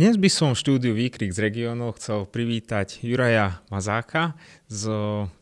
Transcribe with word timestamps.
Dnes 0.00 0.16
by 0.16 0.32
som 0.32 0.56
v 0.56 0.60
štúdiu 0.64 0.96
Výkrik 0.96 1.28
z 1.28 1.44
regiónov 1.44 2.00
chcel 2.00 2.24
privítať 2.24 3.04
Juraja 3.04 3.60
Mazáka 3.68 4.32
z 4.64 4.88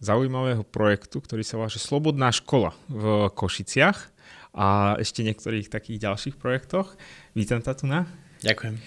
zaujímavého 0.02 0.66
projektu, 0.66 1.22
ktorý 1.22 1.46
sa 1.46 1.62
volá 1.62 1.70
Slobodná 1.70 2.34
škola 2.34 2.74
v 2.90 3.30
Košiciach 3.38 4.10
a 4.58 4.98
ešte 4.98 5.22
niektorých 5.22 5.70
takých 5.70 6.02
ďalších 6.02 6.42
projektoch. 6.42 6.98
Vítam 7.38 7.62
ťa 7.62 7.72
tu 7.78 7.86
na. 7.86 8.10
Ďakujem. 8.42 8.82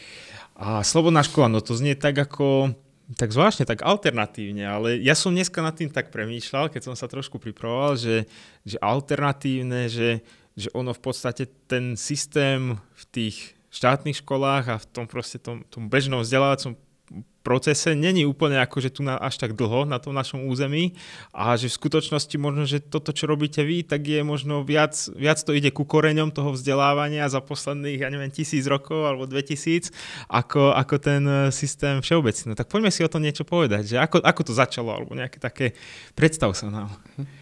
A 0.60 0.84
Slobodná 0.84 1.24
škola, 1.24 1.48
no 1.48 1.64
to 1.64 1.72
znie 1.72 1.96
tak 1.96 2.20
ako 2.20 2.76
tak 3.16 3.32
zvláštne, 3.32 3.64
tak 3.64 3.88
alternatívne, 3.88 4.68
ale 4.68 5.00
ja 5.00 5.16
som 5.16 5.32
dneska 5.32 5.64
nad 5.64 5.80
tým 5.80 5.88
tak 5.88 6.12
premýšľal, 6.12 6.68
keď 6.68 6.92
som 6.92 7.00
sa 7.00 7.08
trošku 7.08 7.40
pripravoval, 7.40 7.96
že, 7.96 8.28
že 8.68 8.76
alternatívne, 8.84 9.88
že, 9.88 10.20
že 10.52 10.68
ono 10.76 10.92
v 10.92 11.00
podstate 11.00 11.48
ten 11.72 11.96
systém 11.96 12.76
v 12.76 13.04
tých 13.08 13.56
štátnych 13.72 14.20
školách 14.20 14.66
a 14.68 14.76
v 14.78 14.86
tom 14.92 15.06
proste 15.08 15.40
tom, 15.40 15.64
tom 15.72 15.88
bežnom 15.88 16.22
vzdelávacom 16.22 16.76
procese 17.42 17.98
není 17.98 18.22
úplne 18.24 18.62
ako, 18.62 18.78
že 18.78 18.94
tu 18.94 19.02
na, 19.02 19.18
až 19.18 19.42
tak 19.42 19.58
dlho 19.58 19.90
na 19.90 19.98
tom 19.98 20.14
našom 20.14 20.46
území 20.46 20.94
a 21.34 21.58
že 21.58 21.74
v 21.74 21.78
skutočnosti 21.82 22.36
možno, 22.38 22.70
že 22.70 22.78
toto, 22.78 23.10
čo 23.10 23.26
robíte 23.26 23.66
vy, 23.66 23.82
tak 23.82 24.06
je 24.06 24.22
možno 24.22 24.62
viac, 24.62 24.94
viac 25.18 25.42
to 25.42 25.52
ide 25.58 25.74
ku 25.74 25.82
koreňom 25.82 26.30
toho 26.30 26.54
vzdelávania 26.54 27.26
za 27.28 27.42
posledných, 27.42 28.06
ja 28.06 28.10
neviem, 28.14 28.30
tisíc 28.30 28.70
rokov 28.70 29.02
alebo 29.10 29.26
dve 29.26 29.42
tisíc, 29.42 29.90
ako, 30.30 30.78
ako 30.78 30.96
ten 31.02 31.24
e, 31.26 31.50
systém 31.50 31.98
všeobecný. 32.00 32.54
No 32.54 32.56
tak 32.56 32.70
poďme 32.70 32.94
si 32.94 33.02
o 33.02 33.10
tom 33.10 33.26
niečo 33.26 33.42
povedať, 33.42 33.90
že 33.90 33.98
ako, 33.98 34.22
ako 34.22 34.42
to 34.46 34.54
začalo, 34.54 34.94
alebo 34.94 35.18
nejaké 35.18 35.42
také, 35.42 35.74
predstav 36.14 36.54
sa 36.54 36.70
nám. 36.70 36.94
Hm. 37.18 37.42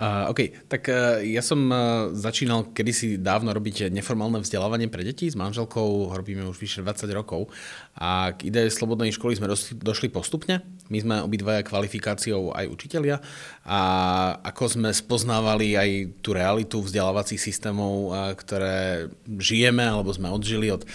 OK, 0.00 0.72
tak 0.72 0.88
uh, 0.88 1.20
ja 1.20 1.44
som 1.44 1.68
uh, 1.68 2.08
začínal 2.16 2.72
kedysi 2.72 3.20
dávno 3.20 3.52
robiť 3.52 3.92
neformálne 3.92 4.40
vzdelávanie 4.40 4.88
pre 4.88 5.04
deti. 5.04 5.28
S 5.28 5.36
manželkou, 5.36 6.08
robíme 6.16 6.48
už 6.48 6.56
vyše 6.56 6.80
20 6.80 7.12
rokov. 7.12 7.52
A 8.00 8.32
k 8.32 8.48
idei 8.48 8.72
slobodnej 8.72 9.12
školy 9.12 9.36
sme 9.36 9.52
došli, 9.84 10.08
postupne. 10.08 10.64
My 10.88 10.96
sme 10.96 11.16
obidvaja 11.20 11.60
kvalifikáciou 11.60 12.56
aj 12.56 12.72
učitelia. 12.72 13.20
A 13.68 13.80
ako 14.40 14.80
sme 14.80 14.90
spoznávali 14.96 15.76
aj 15.76 15.90
tú 16.24 16.32
realitu 16.32 16.80
vzdelávacích 16.80 17.40
systémov, 17.52 18.16
uh, 18.16 18.32
ktoré 18.32 19.12
žijeme 19.28 19.84
alebo 19.84 20.08
sme 20.08 20.32
odžili 20.32 20.72
od 20.72 20.88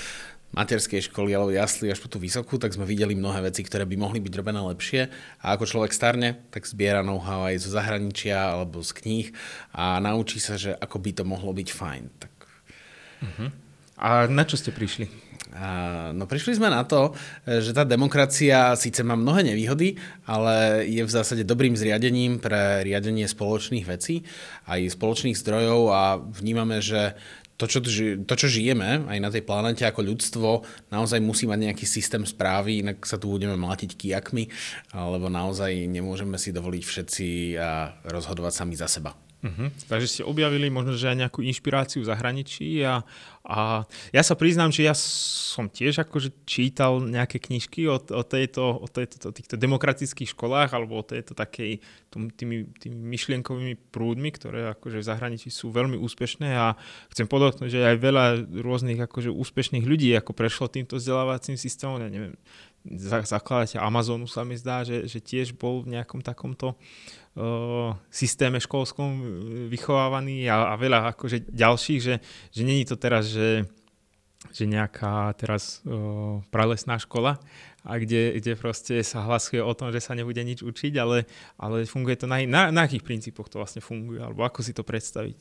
materskej 0.56 1.12
školy 1.12 1.36
alebo 1.36 1.52
jasli 1.52 1.92
až 1.92 2.00
po 2.00 2.08
tú 2.08 2.18
vysokú, 2.24 2.56
tak 2.56 2.72
sme 2.72 2.88
videli 2.88 3.14
mnohé 3.14 3.44
veci, 3.52 3.62
ktoré 3.68 3.84
by 3.84 4.00
mohli 4.00 4.24
byť 4.24 4.34
robené 4.38 4.62
lepšie. 4.64 5.12
A 5.44 5.54
ako 5.54 5.68
človek 5.68 5.92
starne, 5.92 6.48
tak 6.50 6.64
zbiera 6.64 7.04
know-how 7.04 7.52
aj 7.52 7.68
zo 7.68 7.76
zahraničia 7.76 8.56
alebo 8.56 8.80
z 8.80 8.92
kníh 8.96 9.28
a 9.76 10.00
naučí 10.00 10.40
sa, 10.40 10.56
že 10.56 10.72
ako 10.72 10.98
by 11.04 11.12
to 11.20 11.24
mohlo 11.28 11.52
byť 11.52 11.70
fajn. 11.72 12.04
Tak... 12.16 12.34
Uh-huh. 13.18 13.50
A 13.98 14.30
na 14.30 14.46
čo 14.46 14.56
ste 14.56 14.72
prišli? 14.72 15.28
A, 15.58 16.12
no 16.14 16.30
prišli 16.30 16.60
sme 16.60 16.70
na 16.70 16.86
to, 16.86 17.18
že 17.48 17.74
tá 17.74 17.82
demokracia 17.82 18.78
síce 18.78 19.02
má 19.02 19.18
mnohé 19.18 19.42
nevýhody, 19.42 19.98
ale 20.30 20.86
je 20.86 21.02
v 21.02 21.10
zásade 21.10 21.48
dobrým 21.48 21.74
zriadením 21.74 22.38
pre 22.38 22.86
riadenie 22.86 23.26
spoločných 23.26 23.88
vecí 23.88 24.22
aj 24.70 24.94
spoločných 24.94 25.40
zdrojov 25.40 25.82
a 25.90 26.20
vnímame, 26.22 26.78
že 26.84 27.18
to 27.58 27.66
čo, 27.66 27.82
to, 28.24 28.34
čo 28.38 28.48
žijeme 28.48 29.10
aj 29.10 29.18
na 29.18 29.30
tej 29.34 29.42
planete 29.42 29.84
ako 29.84 30.06
ľudstvo, 30.06 30.50
naozaj 30.94 31.18
musí 31.18 31.50
mať 31.50 31.70
nejaký 31.70 31.86
systém 31.90 32.22
správy, 32.22 32.86
inak 32.86 33.02
sa 33.02 33.18
tu 33.18 33.34
budeme 33.34 33.58
mlátiť 33.58 33.98
kijakmi, 33.98 34.46
lebo 34.94 35.26
naozaj 35.28 35.74
nemôžeme 35.90 36.38
si 36.38 36.54
dovoliť 36.54 36.84
všetci 36.86 37.28
rozhodovať 38.06 38.54
sami 38.54 38.78
za 38.78 38.86
seba. 38.86 39.27
Uh-huh. 39.38 39.70
Takže 39.86 40.08
ste 40.10 40.22
objavili 40.26 40.66
možno, 40.74 40.98
že 40.98 41.14
aj 41.14 41.18
nejakú 41.22 41.46
inšpiráciu 41.46 42.02
v 42.02 42.10
zahraničí 42.10 42.82
a, 42.82 43.06
a 43.46 43.86
ja 44.10 44.24
sa 44.26 44.34
priznám, 44.34 44.74
že 44.74 44.90
ja 44.90 44.98
som 44.98 45.70
tiež 45.70 46.02
akože 46.02 46.34
čítal 46.50 46.98
nejaké 47.06 47.38
knižky 47.38 47.86
o, 47.86 48.02
o, 48.02 48.24
tejto, 48.26 48.82
o, 48.82 48.88
tejto, 48.90 49.30
o 49.30 49.34
týchto 49.34 49.54
demokratických 49.54 50.34
školách 50.34 50.74
alebo 50.74 50.98
o 50.98 51.06
tejto 51.06 51.38
takej 51.38 51.86
tými, 52.34 52.66
tými 52.82 52.98
myšlienkovými 52.98 53.94
prúdmi, 53.94 54.34
ktoré 54.34 54.74
akože 54.74 55.06
v 55.06 55.06
zahraničí 55.06 55.54
sú 55.54 55.70
veľmi 55.70 56.02
úspešné 56.02 56.58
a 56.58 56.74
chcem 57.14 57.30
podotknúť, 57.30 57.70
že 57.70 57.86
aj 57.94 57.98
veľa 58.02 58.26
rôznych 58.66 58.98
akože 59.06 59.30
úspešných 59.30 59.86
ľudí 59.86 60.18
ako 60.18 60.34
prešlo 60.34 60.66
týmto 60.66 60.98
vzdelávacím 60.98 61.62
systémom, 61.62 62.02
ja 62.02 62.10
neviem, 62.10 62.34
zakladateľ 62.96 63.84
Amazonu 63.84 64.26
sa 64.30 64.48
mi 64.48 64.56
zdá, 64.56 64.88
že, 64.88 65.08
že 65.10 65.20
tiež 65.20 65.58
bol 65.60 65.84
v 65.84 66.00
nejakom 66.00 66.24
takomto 66.24 66.80
systéme 68.10 68.58
školskom 68.58 69.10
e, 69.14 69.24
vychovávaní 69.70 70.50
a, 70.50 70.74
a 70.74 70.76
veľa 70.76 71.14
akože 71.14 71.54
ďalších, 71.54 72.00
že, 72.02 72.16
že 72.50 72.62
není 72.66 72.82
to 72.82 72.98
teraz, 72.98 73.30
že, 73.30 73.70
že 74.50 74.66
nejaká 74.66 75.38
teraz 75.38 75.86
uh, 75.86 76.42
pralesná 76.50 76.98
škola, 76.98 77.38
a 77.86 78.02
kde, 78.02 78.42
kde 78.42 78.58
proste 78.58 79.00
sa 79.06 79.24
hlasuje 79.24 79.62
o 79.62 79.74
tom, 79.78 79.94
že 79.94 80.02
sa 80.02 80.18
nebude 80.18 80.42
nič 80.42 80.66
učiť, 80.66 80.94
ale, 80.98 81.30
ale 81.62 81.86
funguje 81.86 82.18
to 82.18 82.26
na, 82.26 82.42
na, 82.44 82.74
na 82.74 82.90
akých 82.90 83.06
princípoch 83.06 83.48
to 83.48 83.62
vlastne 83.62 83.80
funguje, 83.80 84.20
alebo 84.20 84.44
ako 84.44 84.66
si 84.66 84.74
to 84.74 84.82
predstaviť? 84.82 85.40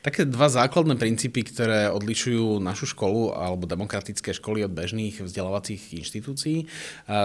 Také 0.00 0.24
dva 0.24 0.48
základné 0.48 0.96
princípy, 0.96 1.44
ktoré 1.44 1.92
odlišujú 1.92 2.58
našu 2.60 2.90
školu 2.90 3.36
alebo 3.36 3.68
demokratické 3.68 4.32
školy 4.32 4.64
od 4.64 4.72
bežných 4.72 5.20
vzdelávacích 5.20 6.00
inštitúcií, 6.00 6.64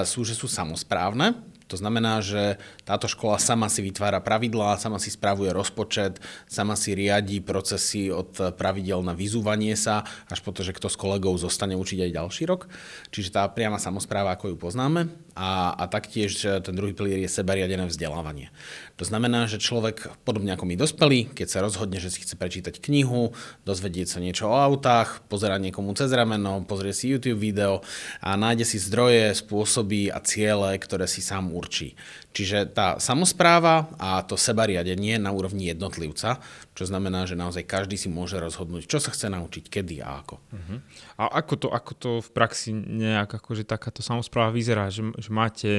sú, 0.03 0.28
že 0.28 0.35
sú 0.35 0.51
samozprávne, 0.51 1.39
to 1.65 1.75
znamená, 1.81 2.21
že 2.21 2.61
táto 2.85 3.09
škola 3.09 3.41
sama 3.41 3.65
si 3.73 3.81
vytvára 3.81 4.21
pravidlá, 4.21 4.77
sama 4.77 5.01
si 5.01 5.09
spravuje 5.09 5.49
rozpočet, 5.49 6.21
sama 6.45 6.77
si 6.77 6.93
riadi 6.93 7.41
procesy 7.41 8.13
od 8.13 8.53
pravidel 8.53 9.01
na 9.01 9.17
vyzúvanie 9.17 9.73
sa, 9.73 10.05
až 10.29 10.45
po 10.45 10.53
to, 10.53 10.61
že 10.61 10.77
kto 10.77 10.87
s 10.93 10.97
kolegou 10.97 11.33
zostane 11.41 11.73
učiť 11.73 12.05
aj 12.05 12.15
ďalší 12.21 12.43
rok. 12.45 12.69
Čiže 13.09 13.33
tá 13.33 13.43
priama 13.49 13.81
samozpráva, 13.81 14.37
ako 14.37 14.53
ju 14.53 14.57
poznáme. 14.61 15.24
A, 15.35 15.75
a 15.75 15.84
taktiež 15.91 16.40
ten 16.63 16.72
druhý 16.72 16.96
pilier 16.96 17.19
je 17.19 17.28
sebariadené 17.28 17.91
vzdelávanie. 17.91 18.56
To 18.96 19.03
znamená, 19.03 19.51
že 19.51 19.59
človek, 19.59 20.23
podobne 20.23 20.56
ako 20.56 20.63
my 20.63 20.79
dospelí, 20.79 21.35
keď 21.35 21.47
sa 21.51 21.59
rozhodne, 21.59 22.00
že 22.00 22.07
si 22.07 22.23
chce 22.23 22.40
prečítať 22.40 22.79
knihu, 22.79 23.35
dozvedieť 23.68 24.07
sa 24.16 24.23
niečo 24.23 24.47
o 24.47 24.56
autách, 24.56 25.28
pozerať 25.28 25.68
niekomu 25.68 25.91
cez 25.91 26.07
rameno, 26.16 26.63
pozrieť 26.63 26.96
si 26.96 27.06
YouTube 27.12 27.44
video 27.44 27.84
a 28.23 28.40
nájde 28.40 28.63
si 28.63 28.79
zdroje, 28.79 29.35
spôsoby 29.35 30.07
a 30.07 30.23
ciele, 30.23 30.79
ktoré 30.79 31.03
si 31.03 31.19
sám 31.19 31.52
určí. 31.52 32.00
Čiže 32.35 32.75
tá 32.75 33.00
samozpráva 33.00 33.88
a 33.96 34.19
to 34.28 34.35
sebariadenie 34.35 35.16
na 35.16 35.31
úrovni 35.31 35.72
jednotlivca, 35.72 36.44
čo 36.75 36.84
znamená, 36.84 37.23
že 37.23 37.40
naozaj 37.40 37.63
každý 37.63 37.96
si 37.96 38.12
môže 38.12 38.35
rozhodnúť, 38.35 38.91
čo 38.91 39.00
sa 39.00 39.16
chce 39.16 39.31
naučiť, 39.31 39.72
kedy 39.72 40.03
a 40.03 40.19
ako. 40.19 40.35
Uh-huh. 40.51 40.78
A 41.16 41.31
ako 41.40 41.53
to, 41.56 41.68
ako 41.72 41.91
to 41.96 42.12
v 42.19 42.29
praxi 42.35 42.75
nejak 42.75 43.31
akože 43.40 43.63
takáto 43.63 44.03
samozpráva 44.03 44.51
vyzerá, 44.51 44.91
že, 44.91 45.07
že 45.16 45.31
máte 45.31 45.72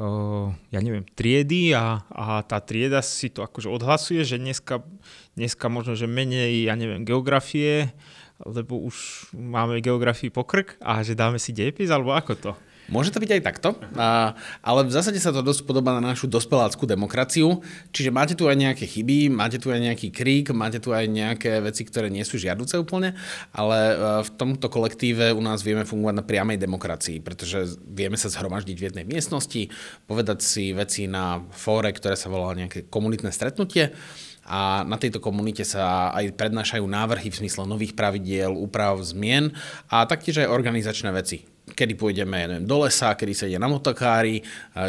uh, 0.00 0.48
ja 0.72 0.80
neviem, 0.80 1.04
triedy 1.04 1.76
a, 1.76 2.00
a 2.08 2.40
tá 2.48 2.56
trieda 2.64 3.04
si 3.04 3.28
to 3.28 3.44
akože 3.44 3.68
odhlasuje, 3.68 4.24
že 4.24 4.40
dneska, 4.40 4.80
dneska 5.36 5.68
možno, 5.68 5.92
že 5.92 6.08
menej, 6.08 6.64
ja 6.64 6.80
neviem, 6.80 7.04
geografie, 7.04 7.92
lebo 8.40 8.80
už 8.80 9.28
máme 9.36 9.84
geografii 9.84 10.32
pokrk 10.32 10.80
a 10.80 11.04
že 11.04 11.12
dáme 11.12 11.36
si 11.36 11.52
dejepis, 11.52 11.92
alebo 11.92 12.16
ako 12.16 12.32
to? 12.40 12.52
Môže 12.90 13.14
to 13.14 13.22
byť 13.22 13.30
aj 13.38 13.42
takto, 13.46 13.78
a, 13.94 14.34
ale 14.66 14.82
v 14.82 14.90
zásade 14.90 15.22
sa 15.22 15.30
to 15.30 15.46
dosť 15.46 15.62
podobá 15.62 15.94
na 15.94 16.10
našu 16.10 16.26
dospeláckú 16.26 16.90
demokraciu, 16.90 17.62
čiže 17.94 18.10
máte 18.10 18.34
tu 18.34 18.50
aj 18.50 18.58
nejaké 18.58 18.82
chyby, 18.82 19.30
máte 19.30 19.62
tu 19.62 19.70
aj 19.70 19.78
nejaký 19.78 20.10
krík, 20.10 20.50
máte 20.50 20.82
tu 20.82 20.90
aj 20.90 21.06
nejaké 21.06 21.62
veci, 21.62 21.86
ktoré 21.86 22.10
nie 22.10 22.26
sú 22.26 22.34
žiaduce 22.34 22.74
úplne, 22.82 23.14
ale 23.54 23.78
e, 23.78 23.94
v 24.26 24.30
tomto 24.34 24.66
kolektíve 24.66 25.30
u 25.30 25.38
nás 25.38 25.62
vieme 25.62 25.86
fungovať 25.86 26.14
na 26.18 26.26
priamej 26.26 26.58
demokracii, 26.58 27.22
pretože 27.22 27.78
vieme 27.86 28.18
sa 28.18 28.26
zhromaždiť 28.26 28.74
v 28.74 28.86
jednej 28.90 29.06
miestnosti, 29.06 29.70
povedať 30.10 30.42
si 30.42 30.74
veci 30.74 31.06
na 31.06 31.46
fóre, 31.54 31.94
ktoré 31.94 32.18
sa 32.18 32.26
volá 32.26 32.58
nejaké 32.58 32.90
komunitné 32.90 33.30
stretnutie. 33.30 33.94
A 34.50 34.82
na 34.82 34.98
tejto 34.98 35.22
komunite 35.22 35.62
sa 35.62 36.10
aj 36.10 36.34
prednášajú 36.34 36.82
návrhy 36.82 37.30
v 37.30 37.38
zmysle 37.46 37.70
nových 37.70 37.94
pravidiel, 37.94 38.50
úprav, 38.50 38.98
zmien 38.98 39.54
a 39.86 40.02
taktiež 40.10 40.42
aj 40.42 40.50
organizačné 40.50 41.14
veci 41.14 41.46
kedy 41.72 41.94
pôjdeme 41.96 42.36
ja 42.36 42.46
neviem, 42.50 42.66
do 42.66 42.82
lesa, 42.82 43.14
kedy 43.14 43.32
sa 43.32 43.46
ide 43.46 43.58
na 43.58 43.70
motokári, 43.70 44.42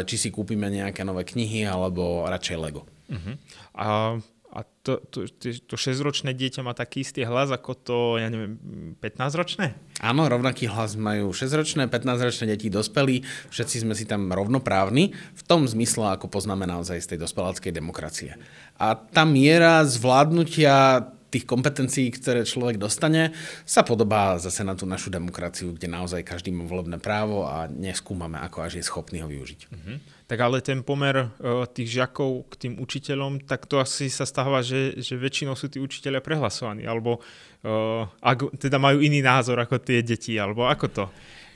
či 0.06 0.14
si 0.18 0.28
kúpime 0.28 0.68
nejaké 0.68 1.06
nové 1.06 1.22
knihy, 1.22 1.64
alebo 1.64 2.26
radšej 2.26 2.56
Lego. 2.58 2.84
Uh-huh. 3.08 3.34
A, 3.76 4.16
a 4.52 4.60
to, 4.84 5.00
to, 5.08 5.24
to 5.40 5.74
6-ročné 5.78 6.36
dieťa 6.36 6.60
má 6.60 6.76
taký 6.76 7.06
istý 7.06 7.24
hlas 7.24 7.48
ako 7.48 7.72
to, 7.72 7.98
ja 8.20 8.28
neviem, 8.28 8.58
15-ročné? 9.00 9.72
Áno, 10.02 10.26
rovnaký 10.28 10.68
hlas 10.68 10.98
majú 10.98 11.30
6-ročné, 11.32 11.88
15-ročné 11.88 12.52
deti 12.52 12.68
dospelí, 12.68 13.22
všetci 13.48 13.86
sme 13.86 13.94
si 13.96 14.04
tam 14.04 14.28
rovnoprávni, 14.28 15.14
v 15.14 15.42
tom 15.46 15.64
zmysle, 15.64 16.18
ako 16.18 16.28
poznáme 16.28 16.68
naozaj 16.68 16.98
z 17.00 17.14
tej 17.14 17.18
dospeláckej 17.22 17.72
demokracie. 17.72 18.36
A 18.76 18.98
tá 18.98 19.22
miera 19.22 19.86
zvládnutia 19.86 21.06
tých 21.32 21.48
kompetencií, 21.48 22.12
ktoré 22.12 22.44
človek 22.44 22.76
dostane, 22.76 23.32
sa 23.64 23.80
podobá 23.80 24.36
zase 24.36 24.60
na 24.60 24.76
tú 24.76 24.84
našu 24.84 25.08
demokraciu, 25.08 25.72
kde 25.72 25.88
naozaj 25.88 26.20
každý 26.28 26.52
má 26.52 26.68
volebné 26.68 27.00
právo 27.00 27.48
a 27.48 27.64
neskúmame, 27.72 28.36
ako 28.36 28.68
až 28.68 28.78
je 28.78 28.84
schopný 28.84 29.24
ho 29.24 29.28
využiť. 29.32 29.60
Uh-huh. 29.72 29.96
Tak 30.28 30.38
ale 30.38 30.60
ten 30.60 30.84
pomer 30.84 31.32
uh, 31.32 31.64
tých 31.64 31.96
žiakov 31.96 32.52
k 32.52 32.68
tým 32.68 32.74
učiteľom, 32.76 33.48
tak 33.48 33.64
to 33.64 33.80
asi 33.80 34.12
sa 34.12 34.28
stáva, 34.28 34.60
že, 34.60 35.00
že 35.00 35.16
väčšinou 35.16 35.56
sú 35.56 35.72
tí 35.72 35.80
učiteľia 35.80 36.20
prehlasovaní, 36.20 36.84
alebo 36.84 37.18
uh, 37.18 38.04
ak 38.20 38.60
teda 38.60 38.76
majú 38.76 39.00
iný 39.00 39.24
názor 39.24 39.56
ako 39.56 39.80
tie 39.80 40.04
deti, 40.04 40.36
alebo 40.36 40.68
ako 40.68 40.86
to? 40.92 41.04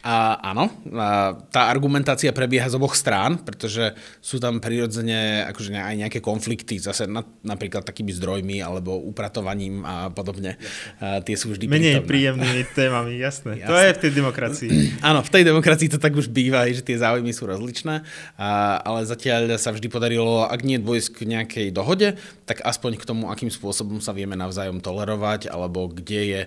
A, 0.07 0.39
áno, 0.55 0.71
a 0.95 1.35
tá 1.51 1.67
argumentácia 1.67 2.31
prebieha 2.31 2.71
z 2.71 2.79
oboch 2.79 2.95
strán, 2.95 3.43
pretože 3.43 3.91
sú 4.23 4.39
tam 4.39 4.63
prirodzene 4.63 5.43
akože 5.51 5.75
aj 5.75 5.95
nejaké 6.07 6.23
konflikty, 6.23 6.79
zase 6.79 7.11
na, 7.11 7.27
napríklad 7.43 7.83
takými 7.83 8.15
zdrojmi 8.15 8.63
alebo 8.63 8.95
upratovaním 9.03 9.83
a 9.83 10.15
podobne. 10.15 10.63
A 11.03 11.19
tie 11.27 11.35
sú 11.35 11.51
vždy 11.51 11.67
Menej 11.67 12.07
prítomné. 12.07 12.07
príjemnými 12.07 12.63
témami, 12.79 13.19
jasné. 13.19 13.59
jasné. 13.59 13.67
To 13.67 13.75
je 13.75 13.91
v 13.91 14.01
tej 14.07 14.13
demokracii. 14.15 14.71
Áno, 15.11 15.27
v 15.27 15.31
tej 15.35 15.43
demokracii 15.43 15.89
to 15.91 15.99
tak 15.99 16.15
už 16.15 16.31
býva, 16.31 16.71
že 16.71 16.87
tie 16.87 17.03
záujmy 17.03 17.35
sú 17.35 17.51
rozličné, 17.51 18.07
a, 18.39 18.79
ale 18.87 19.03
zatiaľ 19.11 19.59
sa 19.59 19.75
vždy 19.75 19.91
podarilo, 19.91 20.47
ak 20.47 20.63
nie 20.63 20.79
dôjsť 20.79 21.09
k 21.11 21.21
nejakej 21.27 21.67
dohode, 21.75 22.15
tak 22.47 22.63
aspoň 22.63 22.95
k 22.95 23.09
tomu, 23.11 23.27
akým 23.27 23.51
spôsobom 23.51 23.99
sa 23.99 24.15
vieme 24.15 24.39
navzájom 24.39 24.79
tolerovať, 24.79 25.51
alebo 25.51 25.91
kde 25.91 26.21
je 26.23 26.43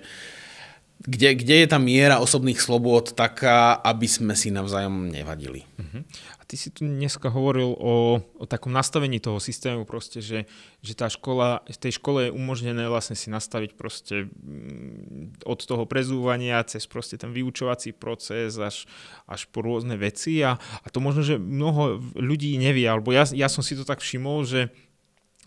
kde, 1.00 1.31
kde 1.31 1.56
je 1.63 1.68
tá 1.72 1.80
miera 1.80 2.19
osobných 2.19 2.60
slobôd 2.60 3.16
taká, 3.16 3.72
aby 3.80 4.04
sme 4.04 4.36
si 4.36 4.51
navzájom 4.51 5.07
nevadili. 5.07 5.63
Uh-huh. 5.80 6.04
A 6.36 6.44
ty 6.44 6.60
si 6.60 6.75
tu 6.75 6.84
dneska 6.84 7.31
hovoril 7.31 7.72
o, 7.72 8.19
o 8.19 8.44
takom 8.44 8.75
nastavení 8.75 9.24
toho 9.24 9.40
systému, 9.40 9.88
proste, 9.88 10.19
že, 10.19 10.44
že 10.84 10.94
tá 11.00 11.07
škola, 11.07 11.63
v 11.63 11.80
tej 11.80 12.04
škole 12.04 12.28
je 12.28 12.36
umožnené 12.36 12.84
vlastne 12.92 13.16
si 13.16 13.31
nastaviť 13.31 13.80
proste 13.80 14.28
mm, 14.28 15.48
od 15.48 15.60
toho 15.63 15.88
prezúvania 15.88 16.60
cez 16.68 16.84
proste 16.84 17.16
ten 17.16 17.31
vyučovací 17.31 17.95
proces 17.95 18.60
až, 18.60 18.84
až 19.24 19.48
po 19.56 19.63
rôzne 19.63 19.95
veci 19.95 20.44
a, 20.44 20.60
a 20.60 20.88
to 20.92 21.00
možno, 21.00 21.24
že 21.24 21.40
mnoho 21.40 22.04
ľudí 22.19 22.60
nevie, 22.60 22.84
alebo 22.92 23.16
ja, 23.16 23.24
ja 23.31 23.48
som 23.48 23.63
si 23.63 23.80
to 23.80 23.88
tak 23.88 24.04
všimol, 24.04 24.44
že 24.44 24.68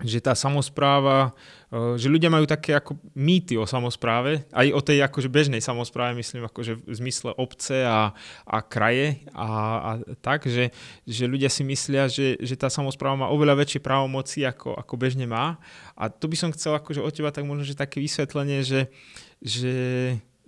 že 0.01 0.25
tá 0.25 0.33
samozpráva, 0.33 1.37
e, 1.69 2.01
že 2.01 2.09
ľudia 2.09 2.33
majú 2.33 2.49
také 2.49 2.73
ako 2.73 2.97
mýty 3.13 3.61
o 3.61 3.69
samozpráve, 3.69 4.49
aj 4.49 4.73
o 4.73 4.81
tej 4.81 5.05
akože 5.05 5.29
bežnej 5.29 5.61
samozpráve, 5.61 6.17
myslím 6.17 6.49
akože 6.49 6.81
v 6.81 6.95
zmysle 6.97 7.37
obce 7.37 7.85
a, 7.85 8.17
a 8.49 8.59
kraje 8.65 9.21
a, 9.37 9.49
a 9.79 9.91
tak, 10.25 10.49
že, 10.49 10.73
že 11.05 11.29
ľudia 11.29 11.53
si 11.53 11.61
myslia, 11.69 12.09
že, 12.09 12.41
že 12.41 12.57
tá 12.57 12.73
samozpráva 12.73 13.27
má 13.27 13.29
oveľa 13.29 13.63
väčšie 13.63 13.85
právomoci 13.85 14.49
ako, 14.49 14.81
ako 14.81 14.95
bežne 14.97 15.29
má. 15.29 15.61
A 15.93 16.09
to 16.09 16.25
by 16.25 16.37
som 16.41 16.55
chcel 16.57 16.73
akože 16.73 17.05
od 17.05 17.13
teba 17.13 17.29
tak 17.29 17.45
možno, 17.45 17.63
že 17.69 17.77
také 17.77 18.01
vysvetlenie, 18.01 18.65
že, 18.65 18.89
že 19.45 19.75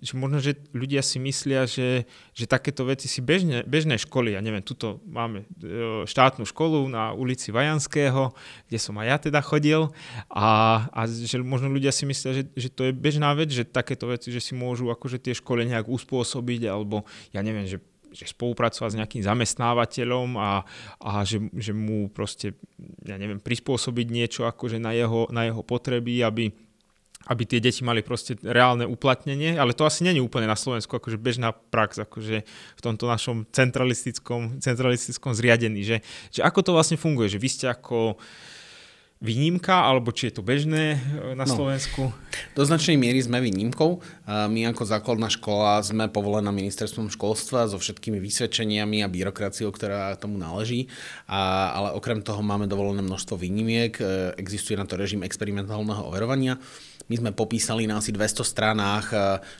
že 0.05 0.15
možno, 0.21 0.37
že 0.37 0.61
ľudia 0.77 1.01
si 1.01 1.17
myslia, 1.17 1.65
že, 1.65 2.05
že 2.37 2.45
takéto 2.45 2.85
veci 2.85 3.09
si 3.09 3.25
bežne, 3.25 3.65
bežné 3.65 3.97
školy, 3.97 4.37
ja 4.37 4.45
neviem, 4.45 4.61
tuto 4.61 5.01
máme 5.09 5.49
e, 5.65 6.05
štátnu 6.05 6.45
školu 6.45 6.85
na 6.93 7.17
ulici 7.17 7.49
Vajanského, 7.49 8.37
kde 8.69 8.79
som 8.79 9.01
aj 9.01 9.07
ja 9.09 9.17
teda 9.17 9.41
chodil. 9.41 9.89
A, 10.29 10.85
a 10.93 11.01
že 11.09 11.41
možno 11.41 11.73
ľudia 11.73 11.89
si 11.89 12.05
myslia, 12.05 12.37
že, 12.37 12.45
že 12.53 12.69
to 12.69 12.87
je 12.87 12.93
bežná 12.93 13.33
vec, 13.33 13.49
že 13.49 13.65
takéto 13.65 14.13
veci, 14.13 14.29
že 14.29 14.45
si 14.45 14.53
môžu 14.53 14.93
akože 14.93 15.17
tie 15.17 15.33
školy 15.33 15.65
nejak 15.65 15.89
uspôsobiť 15.89 16.69
alebo 16.69 17.09
ja 17.33 17.41
neviem, 17.41 17.65
že 17.65 17.81
že 18.15 18.31
spolupracovať 18.31 18.95
s 18.95 18.99
nejakým 19.03 19.23
zamestnávateľom 19.27 20.39
a, 20.39 20.63
a 21.03 21.27
že, 21.27 21.51
že 21.59 21.75
mu 21.75 22.07
proste, 22.07 22.55
ja 23.03 23.19
neviem, 23.19 23.43
prispôsobiť 23.43 24.07
niečo 24.07 24.47
akože 24.47 24.79
na 24.79 24.95
jeho, 24.95 25.27
na 25.35 25.51
jeho 25.51 25.67
potreby, 25.67 26.23
aby, 26.23 26.55
aby 27.29 27.43
tie 27.49 27.61
deti 27.61 27.81
mali 27.81 28.05
proste 28.05 28.37
reálne 28.45 28.85
uplatnenie, 28.85 29.57
ale 29.57 29.73
to 29.73 29.89
asi 29.89 30.05
není 30.05 30.21
úplne 30.21 30.45
na 30.45 30.59
Slovensku 30.59 30.93
akože 30.97 31.17
bežná 31.17 31.53
prax, 31.53 32.01
akože 32.05 32.45
v 32.49 32.81
tomto 32.81 33.09
našom 33.09 33.49
centralistickom, 33.49 34.61
centralistickom 34.61 35.33
zriadení, 35.33 35.81
že, 35.85 35.97
že 36.29 36.45
ako 36.45 36.61
to 36.61 36.71
vlastne 36.77 37.01
funguje, 37.01 37.33
že 37.33 37.41
vy 37.41 37.49
ste 37.49 37.67
ako 37.73 38.21
výnimka, 39.25 39.73
alebo 39.73 40.13
či 40.13 40.29
je 40.29 40.37
to 40.37 40.43
bežné 40.45 41.01
e, 41.01 41.33
na 41.33 41.49
no, 41.49 41.55
Slovensku? 41.57 42.13
Do 42.53 42.63
značnej 42.69 43.01
miery 43.01 43.25
sme 43.25 43.41
výnimkou. 43.41 44.05
My 44.29 44.61
ako 44.69 44.85
základná 44.85 45.33
škola 45.33 45.81
sme 45.81 46.13
povolená 46.13 46.53
ministerstvom 46.53 47.09
školstva 47.09 47.73
so 47.73 47.81
všetkými 47.81 48.21
vysvedčeniami 48.21 49.01
a 49.01 49.09
byrokraciou, 49.09 49.73
ktorá 49.73 50.13
tomu 50.21 50.37
náleží, 50.37 50.93
a, 51.25 51.73
ale 51.73 51.89
okrem 51.97 52.21
toho 52.21 52.45
máme 52.45 52.69
dovolené 52.69 53.01
množstvo 53.01 53.41
výnimiek. 53.41 53.97
E, 53.97 54.37
existuje 54.37 54.77
na 54.77 54.85
to 54.85 55.01
režim 55.01 55.25
experimentálneho 55.25 56.05
overovania 56.05 56.61
my 57.09 57.15
sme 57.21 57.31
popísali 57.37 57.85
na 57.85 58.01
asi 58.01 58.11
200 58.13 58.45
stranách, 58.45 59.07
e, 59.13 59.17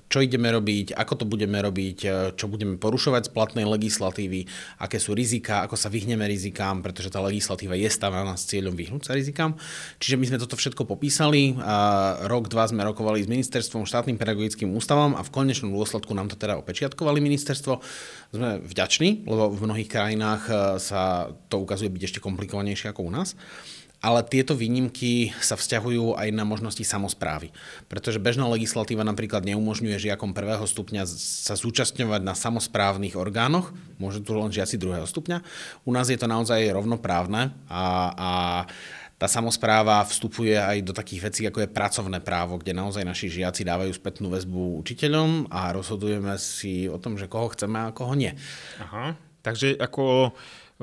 čo 0.09 0.25
ideme 0.25 0.49
robiť, 0.49 0.97
ako 0.97 1.13
to 1.21 1.25
budeme 1.29 1.61
robiť, 1.61 1.99
e, 2.05 2.09
čo 2.39 2.49
budeme 2.49 2.81
porušovať 2.81 3.29
z 3.29 3.35
platnej 3.37 3.67
legislatívy, 3.69 4.49
aké 4.81 4.97
sú 4.97 5.13
rizika, 5.13 5.61
ako 5.65 5.77
sa 5.77 5.93
vyhneme 5.93 6.25
rizikám, 6.25 6.81
pretože 6.81 7.13
tá 7.13 7.21
legislatíva 7.21 7.77
je 7.77 7.89
stavaná 7.93 8.33
s 8.35 8.49
cieľom 8.49 8.73
vyhnúť 8.73 9.03
sa 9.05 9.13
rizikám. 9.13 9.57
Čiže 10.01 10.17
my 10.17 10.25
sme 10.33 10.39
toto 10.41 10.57
všetko 10.57 10.89
popísali. 10.89 11.57
A 11.61 11.77
rok, 12.25 12.49
dva 12.49 12.65
sme 12.65 12.81
rokovali 12.85 13.21
s 13.21 13.29
ministerstvom, 13.29 13.85
štátnym 13.85 14.17
pedagogickým 14.17 14.73
ústavom 14.73 15.13
a 15.13 15.21
v 15.21 15.33
konečnom 15.33 15.73
dôsledku 15.73 16.17
nám 16.17 16.33
to 16.33 16.37
teda 16.41 16.57
opečiatkovali 16.57 17.21
ministerstvo. 17.21 17.81
Sme 18.33 18.59
vďační, 18.65 19.29
lebo 19.29 19.53
v 19.53 19.61
mnohých 19.69 19.91
krajinách 19.91 20.43
e, 20.49 20.53
sa 20.81 21.29
to 21.53 21.61
ukazuje 21.61 21.93
byť 21.93 22.03
ešte 22.09 22.21
komplikovanejšie 22.25 22.91
ako 22.91 23.07
u 23.07 23.13
nás 23.13 23.37
ale 24.05 24.21
tieto 24.21 24.53
výnimky 24.53 25.33
sa 25.41 25.57
vzťahujú 25.57 26.21
aj 26.21 26.29
na 26.37 26.45
možnosti 26.45 26.85
samozprávy. 26.85 27.57
Pretože 27.89 28.21
bežná 28.21 28.45
legislatíva 28.53 29.01
napríklad 29.01 29.49
neumožňuje 29.49 29.97
žiakom 29.97 30.37
prvého 30.37 30.69
stupňa 30.69 31.09
sa 31.09 31.57
zúčastňovať 31.57 32.21
na 32.21 32.37
samozprávnych 32.37 33.17
orgánoch, 33.17 33.73
môžu 33.97 34.21
tu 34.21 34.37
len 34.37 34.53
žiaci 34.53 34.77
druhého 34.77 35.09
stupňa. 35.09 35.41
U 35.89 35.91
nás 35.97 36.13
je 36.13 36.21
to 36.21 36.29
naozaj 36.29 36.61
rovnoprávne 36.69 37.57
a, 37.73 37.85
a 38.13 38.31
tá 39.17 39.31
samozpráva 39.31 40.05
vstupuje 40.05 40.53
aj 40.53 40.85
do 40.85 40.93
takých 40.93 41.33
vecí, 41.33 41.43
ako 41.49 41.65
je 41.65 41.73
pracovné 41.73 42.21
právo, 42.21 42.61
kde 42.61 42.77
naozaj 42.77 43.09
naši 43.09 43.33
žiaci 43.33 43.65
dávajú 43.65 43.97
spätnú 43.97 44.29
väzbu 44.29 44.85
učiteľom 44.85 45.49
a 45.49 45.73
rozhodujeme 45.73 46.37
si 46.37 46.93
o 46.93 47.01
tom, 47.01 47.17
že 47.17 47.31
koho 47.31 47.49
chceme 47.57 47.89
a 47.89 47.95
koho 47.95 48.13
nie. 48.13 48.37
Aha, 48.85 49.17
takže 49.41 49.81
ako 49.81 50.35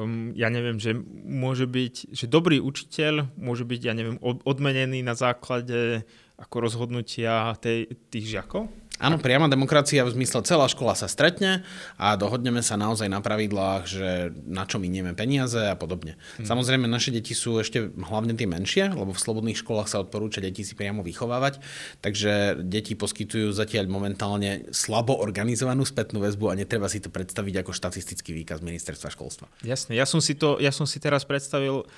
um, 0.01 0.33
ja 0.33 0.49
neviem, 0.49 0.81
že 0.81 0.97
môže 1.25 1.69
byť, 1.69 2.09
že 2.11 2.25
dobrý 2.25 2.57
učiteľ 2.57 3.37
môže 3.37 3.63
byť, 3.63 3.81
ja 3.85 3.93
neviem, 3.93 4.17
odmenený 4.21 5.05
na 5.05 5.13
základe 5.13 6.01
ako 6.41 6.55
rozhodnutia 6.65 7.53
tej, 7.61 7.85
tých 8.09 8.33
žiakov? 8.37 8.65
Áno, 9.01 9.17
priama 9.17 9.49
demokracia 9.49 10.05
v 10.05 10.13
zmysle 10.13 10.45
celá 10.45 10.69
škola 10.69 10.93
sa 10.93 11.09
stretne 11.09 11.65
a 11.97 12.13
dohodneme 12.13 12.61
sa 12.61 12.77
naozaj 12.77 13.09
na 13.09 13.17
pravidlách, 13.17 13.83
že 13.89 14.29
na 14.45 14.69
čo 14.69 14.77
minieme 14.77 15.17
peniaze 15.17 15.57
a 15.57 15.73
podobne. 15.73 16.21
Hmm. 16.37 16.45
Samozrejme, 16.45 16.85
naše 16.85 17.09
deti 17.09 17.33
sú 17.33 17.57
ešte 17.57 17.89
hlavne 17.89 18.37
tie 18.37 18.45
menšie, 18.45 18.93
lebo 18.93 19.09
v 19.09 19.17
slobodných 19.17 19.57
školách 19.57 19.89
sa 19.89 20.05
odporúča 20.05 20.45
deti 20.45 20.61
si 20.61 20.77
priamo 20.77 21.01
vychovávať, 21.01 21.57
takže 22.05 22.61
deti 22.61 22.93
poskytujú 22.93 23.49
zatiaľ 23.49 23.89
momentálne 23.89 24.69
slabo 24.69 25.17
organizovanú 25.17 25.81
spätnú 25.81 26.21
väzbu 26.21 26.53
a 26.53 26.59
netreba 26.61 26.85
si 26.85 27.01
to 27.01 27.09
predstaviť 27.09 27.65
ako 27.65 27.73
štatistický 27.73 28.37
výkaz 28.37 28.61
ministerstva 28.61 29.09
školstva. 29.09 29.49
Jasne, 29.65 29.97
ja 29.97 30.05
som 30.05 30.21
si 30.21 30.37
to, 30.37 30.61
ja 30.61 30.69
som 30.69 30.85
si 30.85 31.01
teraz 31.01 31.25
predstavil 31.25 31.89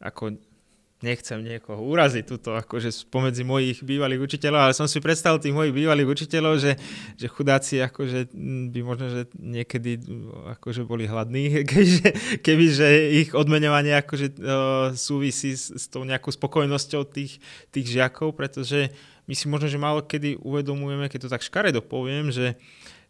ako 0.00 0.36
nechcem 1.00 1.40
niekoho 1.40 1.80
uraziť 1.80 2.24
tuto 2.28 2.52
akože 2.52 2.92
spomedzi 2.92 3.40
mojich 3.40 3.80
bývalých 3.80 4.20
učiteľov, 4.20 4.60
ale 4.68 4.76
som 4.76 4.84
si 4.84 5.00
predstavil 5.00 5.40
tých 5.40 5.56
mojich 5.56 5.72
bývalých 5.72 6.08
učiteľov, 6.12 6.60
že, 6.60 6.76
že 7.16 7.26
chudáci 7.26 7.80
akože 7.80 8.36
by 8.68 8.80
možno, 8.84 9.08
že 9.08 9.22
niekedy 9.40 9.96
akože 10.60 10.84
boli 10.84 11.08
hladní, 11.08 11.60
kebyže, 11.68 12.08
kebyže 12.44 12.88
ich 13.16 13.32
odmeňovanie 13.32 13.96
akože 14.04 14.26
uh, 14.36 14.92
súvisí 14.92 15.56
s, 15.56 15.72
s 15.72 15.88
tou 15.88 16.04
nejakou 16.04 16.36
spokojnosťou 16.36 17.08
tých, 17.08 17.40
tých 17.72 17.86
žiakov, 17.96 18.36
pretože 18.36 18.92
my 19.24 19.32
si 19.32 19.48
možno, 19.48 19.72
že 19.72 19.80
málo 19.80 20.04
kedy 20.04 20.36
uvedomujeme, 20.44 21.08
keď 21.08 21.26
to 21.26 21.32
tak 21.32 21.44
škaredo 21.44 21.80
poviem, 21.80 22.28
že 22.28 22.60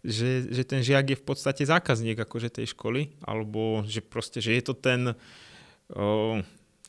že, 0.01 0.49
že 0.49 0.65
ten 0.65 0.81
žiak 0.81 1.13
je 1.13 1.21
v 1.21 1.25
podstate 1.29 1.61
zákazník 1.61 2.17
akože 2.17 2.49
tej 2.49 2.73
školy, 2.73 3.13
alebo 3.21 3.85
že 3.85 4.01
proste, 4.01 4.41
že 4.41 4.57
je 4.57 4.63
to 4.65 4.73
ten, 4.73 5.13
uh, 5.13 6.41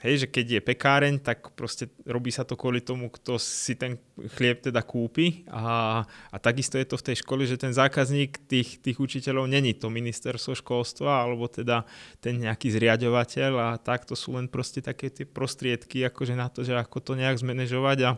Hej, 0.02 0.26
že 0.26 0.28
keď 0.34 0.46
je 0.58 0.62
pekáreň, 0.66 1.22
tak 1.22 1.54
proste 1.54 1.86
robí 2.10 2.34
sa 2.34 2.42
to 2.42 2.58
kvôli 2.58 2.82
tomu, 2.82 3.14
kto 3.14 3.38
si 3.38 3.78
ten 3.78 4.02
chlieb 4.34 4.58
teda 4.58 4.82
kúpi. 4.82 5.46
A, 5.46 6.02
a 6.34 6.38
takisto 6.42 6.82
je 6.82 6.90
to 6.90 6.98
v 6.98 7.06
tej 7.06 7.22
škole, 7.22 7.46
že 7.46 7.62
ten 7.62 7.70
zákazník 7.70 8.50
tých, 8.50 8.82
tých 8.82 8.98
učiteľov 8.98 9.46
není 9.46 9.78
to 9.78 9.94
ministerstvo 9.94 10.58
školstva 10.58 11.22
alebo 11.22 11.46
teda 11.46 11.86
ten 12.18 12.42
nejaký 12.42 12.74
zriadovateľ. 12.74 13.52
A 13.62 13.68
tak 13.78 14.10
to 14.10 14.18
sú 14.18 14.34
len 14.34 14.50
proste 14.50 14.82
také 14.82 15.14
tie 15.14 15.30
prostriedky 15.30 16.02
akože 16.10 16.34
na 16.34 16.50
to, 16.50 16.66
že 16.66 16.74
ako 16.74 16.98
to 16.98 17.14
nejak 17.14 17.38
zmanéžovať. 17.38 17.98
A, 18.02 18.12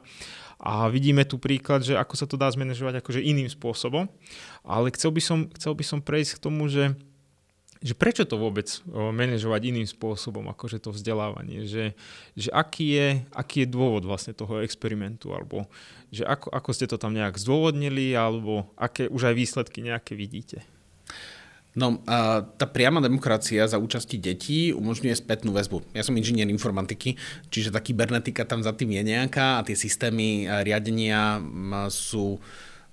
a 0.63 0.88
vidíme 0.88 1.28
tu 1.28 1.36
príklad, 1.36 1.84
že 1.84 2.00
ako 2.00 2.16
sa 2.16 2.32
to 2.32 2.40
dá 2.40 2.48
zmanéžovať 2.48 3.04
akože 3.04 3.20
iným 3.20 3.52
spôsobom, 3.52 4.08
ale 4.63 4.88
chcel 4.96 5.12
by 5.12 5.20
som, 5.20 5.40
chcel 5.52 5.75
by 5.75 5.84
som 5.84 6.00
prejsť 6.00 6.40
k 6.40 6.44
tomu, 6.48 6.72
že 6.72 6.96
že 7.84 7.94
prečo 8.00 8.24
to 8.24 8.40
vôbec 8.40 8.66
manažovať 8.88 9.62
iným 9.75 9.84
spôsobom, 9.84 10.48
akože 10.48 10.80
to 10.80 10.96
vzdelávanie, 10.96 11.68
že, 11.68 11.92
že 12.34 12.48
aký, 12.56 12.86
je, 12.96 13.08
aký 13.36 13.68
je 13.68 13.74
dôvod 13.75 14.08
vlastne 14.08 14.32
toho 14.32 14.63
experimentu, 14.63 15.36
alebo 15.36 15.68
že 16.08 16.24
ako, 16.24 16.48
ako 16.48 16.70
ste 16.72 16.88
to 16.88 16.96
tam 16.96 17.12
nejak 17.12 17.36
zdôvodnili, 17.36 18.16
alebo 18.16 18.72
aké 18.80 19.12
už 19.12 19.28
aj 19.28 19.36
výsledky 19.36 19.84
nejaké 19.84 20.16
vidíte? 20.16 20.63
No, 21.74 22.06
tá 22.62 22.70
priama 22.70 23.02
demokracia 23.02 23.66
za 23.66 23.82
účasti 23.82 24.22
detí 24.22 24.70
umožňuje 24.70 25.18
spätnú 25.18 25.58
väzbu. 25.58 25.82
Ja 25.98 26.06
som 26.06 26.13
inžinier 26.13 26.46
informatiky, 26.46 27.18
čiže 27.50 27.74
tá 27.74 27.82
kybernetika 27.82 28.46
tam 28.46 28.62
za 28.62 28.78
tým 28.78 28.94
je 28.94 29.02
nejaká 29.02 29.58
a 29.58 29.66
tie 29.66 29.74
systémy 29.74 30.46
riadenia 30.62 31.42
sú 31.90 32.38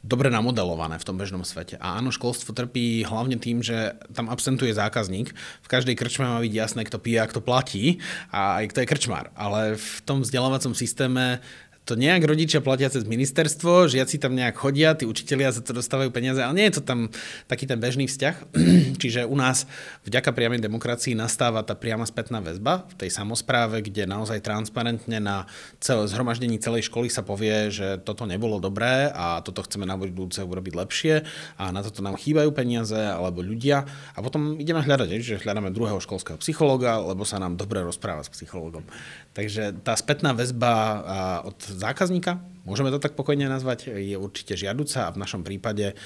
dobre 0.00 0.32
namodelované 0.32 0.96
v 0.96 1.06
tom 1.06 1.20
bežnom 1.20 1.44
svete. 1.44 1.76
A 1.76 2.00
áno, 2.00 2.08
školstvo 2.08 2.56
trpí 2.56 3.04
hlavne 3.04 3.36
tým, 3.36 3.60
že 3.60 4.00
tam 4.16 4.32
absentuje 4.32 4.72
zákazník. 4.72 5.32
V 5.36 5.68
každej 5.68 5.96
krčme 5.96 6.24
má 6.24 6.40
byť 6.40 6.52
jasné, 6.52 6.82
kto 6.88 6.96
pije 6.96 7.20
a 7.20 7.28
kto 7.28 7.44
platí 7.44 8.00
a 8.32 8.64
aj 8.64 8.72
kto 8.72 8.78
je 8.80 8.90
krčmár. 8.90 9.28
Ale 9.36 9.76
v 9.76 9.90
tom 10.08 10.24
vzdelávacom 10.24 10.72
systéme 10.72 11.44
to 11.90 11.98
nejak 11.98 12.22
rodičia 12.22 12.62
platia 12.62 12.86
cez 12.86 13.02
ministerstvo, 13.02 13.90
žiaci 13.90 14.22
tam 14.22 14.38
nejak 14.38 14.54
chodia, 14.54 14.94
tí 14.94 15.10
učitelia 15.10 15.50
za 15.50 15.58
to 15.58 15.74
dostávajú 15.74 16.14
peniaze, 16.14 16.38
ale 16.38 16.54
nie 16.54 16.66
je 16.70 16.78
to 16.78 16.82
tam 16.86 17.10
taký 17.50 17.66
ten 17.66 17.82
bežný 17.82 18.06
vzťah. 18.06 18.54
Čiže 19.02 19.26
u 19.26 19.34
nás 19.34 19.66
vďaka 20.06 20.30
priamej 20.30 20.62
demokracii 20.62 21.18
nastáva 21.18 21.66
tá 21.66 21.74
priama 21.74 22.06
spätná 22.06 22.38
väzba 22.38 22.86
v 22.94 22.94
tej 22.94 23.10
samozpráve, 23.10 23.82
kde 23.82 24.06
naozaj 24.06 24.38
transparentne 24.38 25.18
na 25.18 25.50
celé 25.82 26.06
zhromaždení 26.06 26.62
celej 26.62 26.86
školy 26.86 27.10
sa 27.10 27.26
povie, 27.26 27.74
že 27.74 27.98
toto 28.06 28.22
nebolo 28.22 28.62
dobré 28.62 29.10
a 29.10 29.42
toto 29.42 29.66
chceme 29.66 29.82
na 29.82 29.98
budúce 29.98 30.38
urobiť 30.46 30.74
lepšie 30.78 31.14
a 31.58 31.74
na 31.74 31.82
toto 31.82 32.06
nám 32.06 32.14
chýbajú 32.14 32.54
peniaze 32.54 32.94
alebo 32.94 33.42
ľudia 33.42 33.82
a 34.14 34.18
potom 34.22 34.54
ideme 34.62 34.78
hľadať, 34.78 35.10
že 35.18 35.42
hľadáme 35.42 35.74
druhého 35.74 35.98
školského 35.98 36.38
psychológa, 36.38 37.02
lebo 37.02 37.26
sa 37.26 37.42
nám 37.42 37.58
dobre 37.58 37.82
rozpráva 37.82 38.22
s 38.22 38.30
psychológom. 38.30 38.86
Takže 39.34 39.82
tá 39.82 39.94
spätná 39.98 40.34
väzba 40.34 41.00
od 41.46 41.58
zákazníka, 41.80 42.44
môžeme 42.68 42.92
to 42.92 43.00
tak 43.00 43.16
pokojne 43.16 43.48
nazvať, 43.48 43.90
je 43.96 44.16
určite 44.20 44.54
žiaduca 44.54 45.08
a 45.08 45.14
v 45.16 45.20
našom 45.20 45.42
prípade 45.42 45.96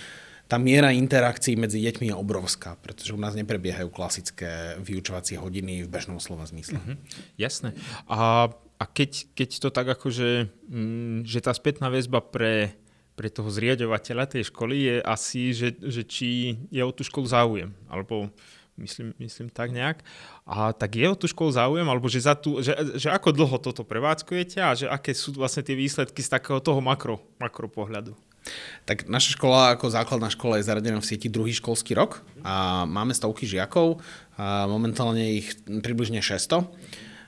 tá 0.45 0.61
miera 0.61 0.93
interakcií 0.93 1.57
medzi 1.57 1.81
deťmi 1.81 2.13
je 2.13 2.17
obrovská, 2.17 2.77
pretože 2.77 3.17
u 3.17 3.21
nás 3.21 3.33
neprebiehajú 3.33 3.89
klasické 3.89 4.77
vyučovacie 4.77 5.41
hodiny 5.41 5.89
v 5.89 5.89
bežnom 5.89 6.21
slova 6.21 6.45
zmysle. 6.45 6.77
Mm-hmm. 6.77 6.97
Jasné. 7.41 7.73
A, 8.13 8.53
a 8.53 8.85
keď, 8.85 9.33
keď 9.33 9.49
to 9.57 9.69
tak 9.73 9.89
akože, 9.89 10.53
mm, 10.69 11.25
že 11.25 11.41
tá 11.41 11.57
spätná 11.57 11.89
väzba 11.89 12.21
pre, 12.21 12.77
pre 13.17 13.33
toho 13.33 13.49
zriadovateľa 13.49 14.37
tej 14.37 14.53
školy 14.53 14.77
je 14.85 14.97
asi, 15.01 15.43
že, 15.57 15.69
že 15.81 16.05
či 16.05 16.61
je 16.69 16.83
o 16.85 16.93
tú 16.93 17.09
školu 17.09 17.25
záujem, 17.25 17.73
alebo 17.89 18.29
myslím, 18.77 19.15
myslím 19.19 19.49
tak 19.51 19.71
nejak. 19.71 20.03
A 20.47 20.75
tak 20.75 20.99
je 20.99 21.07
o 21.07 21.17
tú 21.19 21.31
školu 21.31 21.51
záujem, 21.55 21.87
alebo 21.87 22.11
že, 22.11 22.25
za 22.25 22.35
tú, 22.35 22.59
že, 22.61 22.75
že 22.99 23.09
ako 23.11 23.31
dlho 23.31 23.57
toto 23.63 23.87
prevádzkujete 23.87 24.59
a 24.61 24.75
že 24.75 24.87
aké 24.91 25.15
sú 25.15 25.35
vlastne 25.35 25.63
tie 25.63 25.79
výsledky 25.79 26.21
z 26.21 26.33
takého 26.35 26.59
toho 26.59 26.79
makro, 26.83 27.23
makro 27.39 27.71
pohľadu? 27.71 28.15
Tak 28.85 29.09
naša 29.09 29.41
škola 29.41 29.73
ako 29.73 29.89
základná 29.89 30.29
škola 30.29 30.61
je 30.61 30.69
zaradená 30.69 31.01
v 31.01 31.09
sieti 31.09 31.33
druhý 31.33 31.57
školský 31.57 31.97
rok 31.97 32.21
a 32.45 32.85
máme 32.85 33.17
stovky 33.17 33.49
žiakov, 33.49 34.05
a 34.37 34.69
momentálne 34.69 35.41
ich 35.41 35.57
približne 35.65 36.21
600. 36.21 36.69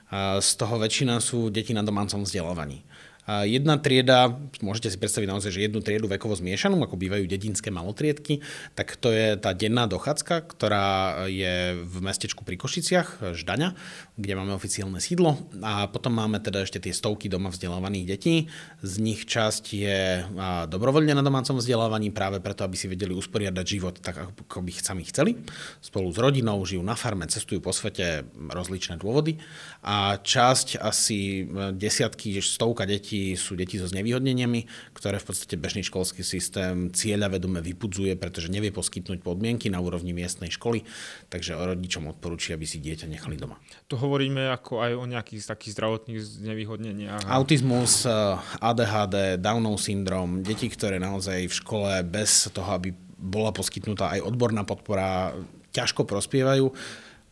A 0.07 0.39
z 0.39 0.51
toho 0.55 0.79
väčšina 0.79 1.19
sú 1.19 1.51
deti 1.51 1.75
na 1.75 1.83
domácom 1.83 2.23
vzdelávaní. 2.23 2.87
Jedna 3.27 3.75
trieda, 3.75 4.39
môžete 4.63 4.95
si 4.95 5.03
predstaviť 5.03 5.27
naozaj, 5.27 5.51
že 5.51 5.67
jednu 5.67 5.83
triedu 5.83 6.07
vekovo 6.07 6.39
zmiešanú, 6.39 6.79
ako 6.79 6.95
bývajú 6.95 7.27
dedinské 7.27 7.75
malotriedky, 7.75 8.39
tak 8.79 8.95
to 8.95 9.11
je 9.11 9.35
tá 9.35 9.51
denná 9.51 9.91
dochádzka, 9.91 10.47
ktorá 10.47 11.27
je 11.27 11.75
v 11.75 11.97
mestečku 12.07 12.47
pri 12.47 12.55
Košiciach, 12.55 13.35
Ždaňa, 13.35 13.75
kde 14.15 14.33
máme 14.39 14.55
oficiálne 14.55 15.03
sídlo. 15.03 15.43
A 15.59 15.91
potom 15.91 16.15
máme 16.15 16.39
teda 16.39 16.63
ešte 16.63 16.79
tie 16.79 16.95
stovky 16.95 17.27
doma 17.27 17.51
vzdelávaných 17.51 18.07
detí. 18.07 18.47
Z 18.87 19.03
nich 19.03 19.27
časť 19.27 19.65
je 19.75 20.23
dobrovoľne 20.71 21.11
na 21.11 21.27
domácom 21.27 21.59
vzdelávaní 21.59 22.15
práve 22.15 22.39
preto, 22.39 22.63
aby 22.63 22.79
si 22.79 22.87
vedeli 22.87 23.11
usporiadať 23.11 23.67
život 23.67 23.99
tak, 23.99 24.23
ako 24.47 24.63
by 24.63 24.71
sami 24.71 25.03
chceli. 25.03 25.35
Spolu 25.83 26.15
s 26.15 26.19
rodinou 26.23 26.63
žijú 26.63 26.87
na 26.87 26.95
farme, 26.95 27.27
cestujú 27.27 27.59
po 27.59 27.75
svete 27.75 28.23
rozličné 28.39 29.03
dôvody. 29.03 29.43
A 29.83 30.15
časť 30.23 30.79
asi 30.79 31.51
desiatky, 31.75 32.39
stovka 32.39 32.87
detí 32.87 33.16
deti 33.17 33.33
sú 33.41 33.57
deti 33.57 33.81
so 33.81 33.89
znevýhodneniami, 33.89 34.93
ktoré 34.93 35.17
v 35.17 35.27
podstate 35.33 35.57
bežný 35.57 35.83
školský 35.83 36.21
systém 36.21 36.93
cieľa 36.93 37.33
vedome 37.33 37.65
vypudzuje, 37.65 38.21
pretože 38.21 38.53
nevie 38.53 38.69
poskytnúť 38.69 39.25
podmienky 39.25 39.73
na 39.73 39.81
úrovni 39.81 40.13
miestnej 40.13 40.53
školy, 40.53 40.85
takže 41.33 41.57
rodičom 41.57 42.13
odporúči, 42.13 42.53
aby 42.53 42.69
si 42.69 42.79
dieťa 42.79 43.09
nechali 43.09 43.41
doma. 43.41 43.57
To 43.89 43.97
hovoríme 43.97 44.53
ako 44.53 44.85
aj 44.85 44.93
o 44.95 45.05
nejakých 45.09 45.49
takých 45.49 45.73
zdravotných 45.81 46.21
znevýhodneniach. 46.21 47.25
Autizmus, 47.33 48.05
eh, 48.05 48.13
ADHD, 48.61 49.41
Downov 49.41 49.81
syndrom, 49.81 50.45
deti, 50.45 50.69
ktoré 50.69 51.01
naozaj 51.01 51.49
v 51.49 51.55
škole 51.55 51.91
bez 52.05 52.53
toho, 52.53 52.69
aby 52.77 52.93
bola 53.17 53.51
poskytnutá 53.51 54.13
aj 54.13 54.29
odborná 54.29 54.69
podpora, 54.69 55.33
ťažko 55.73 56.05
prospievajú 56.05 56.69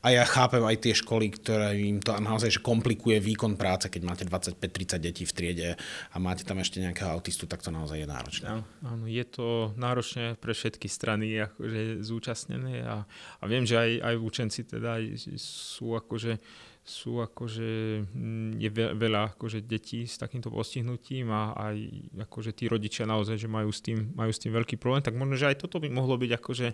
a 0.05 0.13
ja 0.13 0.29
chápem 0.29 0.61
aj 0.61 0.77
tie 0.85 0.93
školy, 0.93 1.33
ktoré 1.33 1.81
im 1.81 1.97
to 2.05 2.13
naozaj 2.21 2.53
že 2.53 2.61
komplikuje 2.61 3.17
výkon 3.25 3.57
práce, 3.57 3.89
keď 3.89 4.03
máte 4.05 4.25
25-30 4.29 5.01
detí 5.01 5.25
v 5.25 5.33
triede 5.33 5.69
a 6.13 6.17
máte 6.21 6.45
tam 6.45 6.61
ešte 6.61 6.77
nejakého 6.77 7.09
autistu, 7.09 7.49
tak 7.49 7.65
to 7.65 7.73
naozaj 7.73 7.97
je 7.97 8.09
náročné. 8.09 8.47
Áno, 8.85 9.09
je 9.09 9.25
to 9.25 9.73
náročné 9.81 10.37
pre 10.37 10.53
všetky 10.53 10.93
strany 10.93 11.41
akože 11.41 12.05
zúčastnené 12.05 12.85
a, 12.85 13.09
a 13.41 13.45
viem, 13.49 13.65
že 13.65 13.81
aj, 13.81 13.91
aj 14.05 14.15
učenci 14.21 14.61
teda 14.69 15.01
sú 15.41 15.97
akože 15.97 16.37
sú 16.85 17.25
akože, 17.25 18.05
mm, 18.13 18.61
je 18.61 18.71
veľa 18.93 19.33
akože 19.33 19.65
detí 19.65 20.05
s 20.05 20.21
takýmto 20.21 20.53
postihnutím 20.53 21.33
a 21.33 21.57
aj 21.57 21.77
akože 22.29 22.53
tí 22.53 22.69
rodičia 22.69 23.09
naozaj, 23.09 23.41
že 23.41 23.49
majú 23.49 23.73
s 23.73 23.81
tým, 23.81 24.13
majú 24.13 24.29
s 24.29 24.37
tým 24.37 24.53
veľký 24.53 24.77
problém, 24.77 25.01
tak 25.01 25.17
možno, 25.17 25.41
že 25.41 25.49
aj 25.49 25.65
toto 25.65 25.81
by 25.81 25.89
mohlo 25.89 26.21
byť 26.21 26.31
akože 26.37 26.69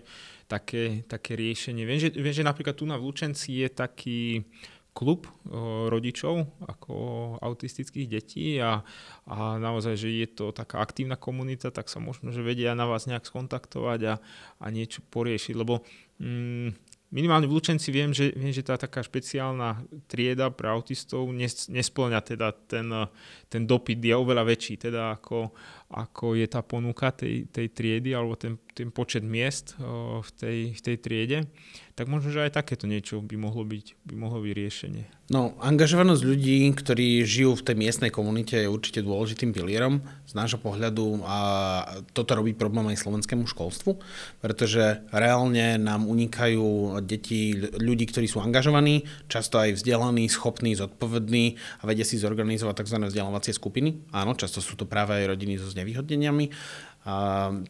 také, 0.51 1.07
také 1.07 1.39
riešenie. 1.39 1.87
Viem 1.87 1.99
že, 2.03 2.11
viem, 2.11 2.35
že 2.35 2.43
napríklad 2.43 2.75
tu 2.75 2.83
na 2.83 2.99
Vlúčenci 2.99 3.63
je 3.63 3.71
taký 3.71 4.43
klub 4.91 5.23
rodičov 5.87 6.51
ako 6.67 6.95
autistických 7.39 8.11
detí 8.11 8.59
a, 8.59 8.83
a 9.23 9.55
naozaj, 9.55 9.95
že 9.95 10.11
je 10.11 10.27
to 10.27 10.51
taká 10.51 10.83
aktívna 10.83 11.15
komunita, 11.15 11.71
tak 11.71 11.87
sa 11.87 12.03
možno, 12.03 12.35
že 12.35 12.43
vedia 12.43 12.75
na 12.75 12.83
vás 12.83 13.07
nejak 13.07 13.23
skontaktovať 13.23 13.99
a, 14.11 14.15
a 14.59 14.65
niečo 14.67 14.99
poriešiť, 15.07 15.55
lebo 15.55 15.87
mm, 16.19 16.90
minimálne 17.11 17.45
v 17.45 17.59
Lučenci 17.59 17.91
viem, 17.91 18.15
že, 18.15 18.31
viem, 18.31 18.55
že 18.55 18.63
tá 18.63 18.79
taká 18.79 19.03
špeciálna 19.03 19.83
trieda 20.07 20.47
pre 20.49 20.71
autistov 20.71 21.27
nes, 21.35 21.67
nesplňa 21.67 22.19
teda 22.23 22.55
ten, 22.65 22.87
ten 23.51 23.67
dopyt, 23.67 23.99
je 23.99 24.15
oveľa 24.15 24.47
väčší 24.47 24.79
teda 24.79 25.19
ako, 25.19 25.51
ako 25.91 26.39
je 26.39 26.47
tá 26.47 26.63
ponuka 26.63 27.11
tej, 27.11 27.51
tej 27.51 27.67
triedy 27.75 28.15
alebo 28.15 28.39
ten, 28.39 28.55
ten 28.71 28.89
počet 28.89 29.21
miest 29.21 29.75
v 30.23 30.29
tej, 30.39 30.57
v 30.71 30.81
tej 30.81 30.95
triede, 31.03 31.39
tak 32.01 32.09
možno, 32.09 32.33
že 32.33 32.49
aj 32.49 32.57
takéto 32.57 32.89
niečo 32.89 33.21
by 33.21 33.37
mohlo 33.37 33.61
byť, 33.61 34.09
by 34.09 34.15
mohlo 34.17 34.41
byť 34.41 34.53
riešenie. 34.57 35.05
No, 35.29 35.53
angažovanosť 35.61 36.23
ľudí, 36.25 36.65
ktorí 36.73 37.21
žijú 37.21 37.53
v 37.53 37.65
tej 37.69 37.75
miestnej 37.77 38.09
komunite 38.09 38.57
je 38.57 38.65
určite 38.65 39.05
dôležitým 39.05 39.53
pilierom 39.53 40.01
z 40.25 40.33
nášho 40.33 40.57
pohľadu 40.57 41.21
a 41.21 41.37
toto 42.17 42.33
robí 42.33 42.57
problém 42.57 42.89
aj 42.89 43.05
slovenskému 43.05 43.45
školstvu, 43.45 44.01
pretože 44.41 45.05
reálne 45.13 45.77
nám 45.77 46.09
unikajú 46.09 46.97
deti, 47.05 47.53
ľudí, 47.77 48.09
ktorí 48.09 48.25
sú 48.25 48.41
angažovaní, 48.41 49.05
často 49.29 49.61
aj 49.61 49.77
vzdelaní, 49.77 50.25
schopní, 50.25 50.73
zodpovední 50.73 51.61
a 51.79 51.87
vedia 51.87 52.03
si 52.03 52.17
zorganizovať 52.17 52.81
tzv. 52.81 52.97
vzdelávacie 52.97 53.53
skupiny. 53.53 54.09
Áno, 54.09 54.33
často 54.33 54.57
sú 54.57 54.73
to 54.73 54.89
práve 54.89 55.21
aj 55.21 55.37
rodiny 55.37 55.61
so 55.61 55.69
znevýhodneniami 55.69 56.49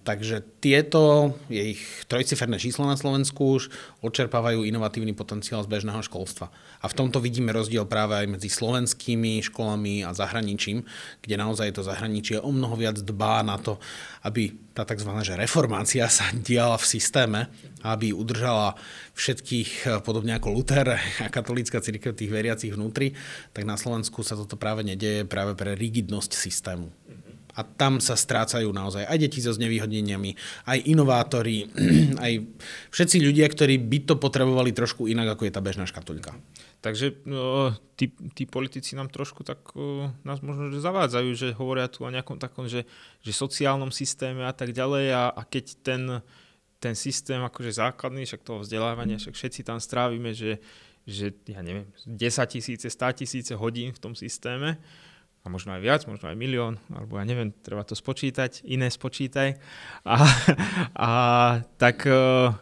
takže 0.04 0.44
tieto, 0.60 1.32
je 1.48 1.80
ich 1.80 1.84
trojciferné 2.12 2.60
číslo 2.60 2.84
na 2.84 3.00
Slovensku 3.00 3.56
už, 3.56 3.72
odčerpávajú 4.04 4.68
inovatívny 4.68 5.16
potenciál 5.16 5.64
z 5.64 5.72
bežného 5.72 6.04
školstva. 6.04 6.52
A 6.84 6.92
v 6.92 6.98
tomto 7.00 7.24
vidíme 7.24 7.56
rozdiel 7.56 7.88
práve 7.88 8.20
aj 8.20 8.28
medzi 8.28 8.52
slovenskými 8.52 9.40
školami 9.48 10.04
a 10.04 10.12
zahraničím, 10.12 10.84
kde 11.24 11.36
naozaj 11.40 11.80
to 11.80 11.88
zahraničie 11.88 12.44
o 12.44 12.52
mnoho 12.52 12.76
viac 12.76 13.00
dbá 13.00 13.40
na 13.48 13.56
to, 13.56 13.80
aby 14.28 14.52
tá 14.76 14.84
tzv. 14.84 15.08
Že 15.24 15.40
reformácia 15.40 16.12
sa 16.12 16.28
diala 16.36 16.76
v 16.76 16.90
systéme, 16.92 17.48
aby 17.88 18.12
udržala 18.12 18.76
všetkých, 19.16 20.04
podobne 20.04 20.36
ako 20.36 20.52
Luther 20.52 21.00
a 21.00 21.28
katolícka 21.32 21.80
církev 21.80 22.20
tých 22.20 22.32
veriacich 22.32 22.76
vnútri, 22.76 23.16
tak 23.56 23.64
na 23.64 23.80
Slovensku 23.80 24.28
sa 24.28 24.36
toto 24.36 24.60
práve 24.60 24.84
nedieje 24.84 25.24
práve 25.24 25.56
pre 25.56 25.72
rigidnosť 25.72 26.36
systému. 26.36 27.01
A 27.56 27.62
tam 27.64 28.00
sa 28.00 28.16
strácajú 28.16 28.72
naozaj 28.72 29.08
aj 29.08 29.18
deti 29.20 29.44
so 29.44 29.52
znevýhodneniami, 29.52 30.36
aj 30.68 30.80
inovátori, 30.88 31.68
aj 32.26 32.34
všetci 32.92 33.18
ľudia, 33.20 33.48
ktorí 33.52 33.80
by 33.82 34.00
to 34.08 34.16
potrebovali 34.16 34.72
trošku 34.72 35.08
inak, 35.08 35.36
ako 35.36 35.48
je 35.48 35.54
tá 35.54 35.62
bežná 35.62 35.84
škatulka. 35.84 36.36
Takže 36.82 37.22
no, 37.30 37.78
tí, 37.94 38.10
tí 38.34 38.50
politici 38.50 38.98
nám 38.98 39.14
trošku 39.14 39.46
tak 39.46 39.62
nás 40.26 40.42
možno 40.42 40.74
že 40.74 40.82
zavádzajú, 40.82 41.30
že 41.38 41.48
hovoria 41.54 41.86
tu 41.86 42.02
o 42.02 42.10
nejakom 42.10 42.42
takom, 42.42 42.66
že, 42.66 42.90
že 43.22 43.38
sociálnom 43.38 43.94
systéme 43.94 44.42
a 44.42 44.54
tak 44.54 44.74
ďalej 44.74 45.14
a, 45.14 45.24
a 45.30 45.42
keď 45.46 45.78
ten, 45.86 46.02
ten 46.82 46.98
systém 46.98 47.38
akože 47.38 47.78
základný, 47.78 48.26
však 48.26 48.42
toho 48.42 48.66
vzdelávania, 48.66 49.22
však 49.22 49.38
všetci 49.38 49.62
tam 49.62 49.78
strávime, 49.78 50.34
že, 50.34 50.58
že 51.06 51.38
ja 51.46 51.62
neviem, 51.62 51.86
10 52.10 52.18
tisíce, 52.50 52.90
100 52.90 53.22
tisíce 53.22 53.54
hodín 53.54 53.94
v 53.94 54.02
tom 54.02 54.18
systéme, 54.18 54.82
a 55.42 55.50
možno 55.50 55.74
aj 55.74 55.82
viac, 55.82 56.02
možno 56.06 56.30
aj 56.30 56.38
milión, 56.38 56.78
alebo 56.94 57.18
ja 57.18 57.26
neviem, 57.26 57.50
treba 57.50 57.82
to 57.82 57.98
spočítať, 57.98 58.62
iné 58.70 58.94
spočítaj. 58.94 59.58
A, 60.06 60.16
a 60.94 61.12
tak 61.82 62.06
e, 62.06 62.54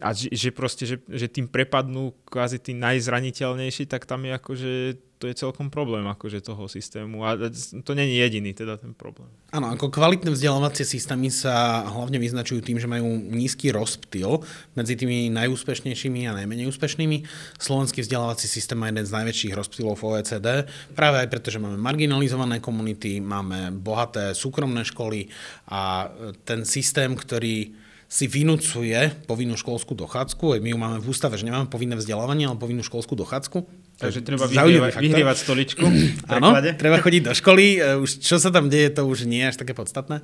a 0.00 0.08
že, 0.12 0.28
že 0.30 0.48
proste, 0.54 0.84
že, 0.86 0.96
že 1.08 1.26
tým 1.26 1.50
prepadnú 1.50 2.14
kvázi 2.28 2.62
tí 2.62 2.76
najzraniteľnejší, 2.76 3.88
tak 3.88 4.04
tam 4.04 4.28
je 4.28 4.32
akože 4.36 4.72
to 5.16 5.24
je 5.24 5.34
celkom 5.34 5.72
problém 5.72 6.04
akože 6.04 6.44
toho 6.44 6.68
systému 6.68 7.24
a 7.24 7.40
to 7.80 7.92
není 7.96 8.20
jediný 8.20 8.52
teda 8.52 8.76
ten 8.76 8.92
problém. 8.92 9.32
Áno, 9.48 9.72
ako 9.72 9.88
kvalitné 9.88 10.28
vzdelávacie 10.28 10.84
systémy 10.84 11.32
sa 11.32 11.88
hlavne 11.88 12.20
vyznačujú 12.20 12.60
tým, 12.60 12.76
že 12.76 12.84
majú 12.84 13.08
nízky 13.32 13.72
rozptyl 13.72 14.44
medzi 14.76 14.92
tými 14.92 15.32
najúspešnejšími 15.32 16.28
a 16.28 16.36
najmenej 16.36 16.68
úspešnými. 16.68 17.24
Slovenský 17.56 18.04
vzdelávací 18.04 18.44
systém 18.44 18.76
má 18.76 18.92
jeden 18.92 19.08
z 19.08 19.16
najväčších 19.16 19.56
rozptylov 19.56 19.96
v 19.96 20.04
OECD, 20.12 20.68
práve 20.92 21.24
aj 21.24 21.28
preto, 21.32 21.48
že 21.48 21.64
máme 21.64 21.80
marginalizované 21.80 22.60
komunity, 22.60 23.24
máme 23.24 23.72
bohaté 23.72 24.36
súkromné 24.36 24.84
školy 24.84 25.32
a 25.72 26.12
ten 26.44 26.68
systém, 26.68 27.16
ktorý 27.16 27.72
si 28.06 28.30
vynúcuje 28.30 29.26
povinnú 29.26 29.58
školskú 29.58 29.98
dochádzku. 29.98 30.62
My 30.62 30.70
ju 30.70 30.78
máme 30.78 30.98
v 31.02 31.10
ústave, 31.10 31.34
že 31.34 31.42
nemáme 31.42 31.66
povinné 31.66 31.98
vzdelávanie, 31.98 32.46
ale 32.46 32.54
povinnú 32.54 32.86
školskú 32.86 33.18
dochádzku. 33.18 33.85
Takže 33.96 34.20
treba 34.20 34.44
vyhrievať, 34.44 35.00
vyhrievať 35.00 35.36
stoličku. 35.40 35.84
Áno, 36.36 36.52
treba 36.76 37.00
chodiť 37.00 37.22
do 37.26 37.32
školy. 37.32 37.80
E, 37.80 37.96
už 37.96 38.20
čo 38.20 38.36
sa 38.36 38.52
tam 38.52 38.68
deje, 38.68 38.92
to 38.92 39.08
už 39.08 39.24
nie 39.24 39.40
je 39.40 39.50
až 39.52 39.56
také 39.56 39.72
podstatné. 39.72 40.20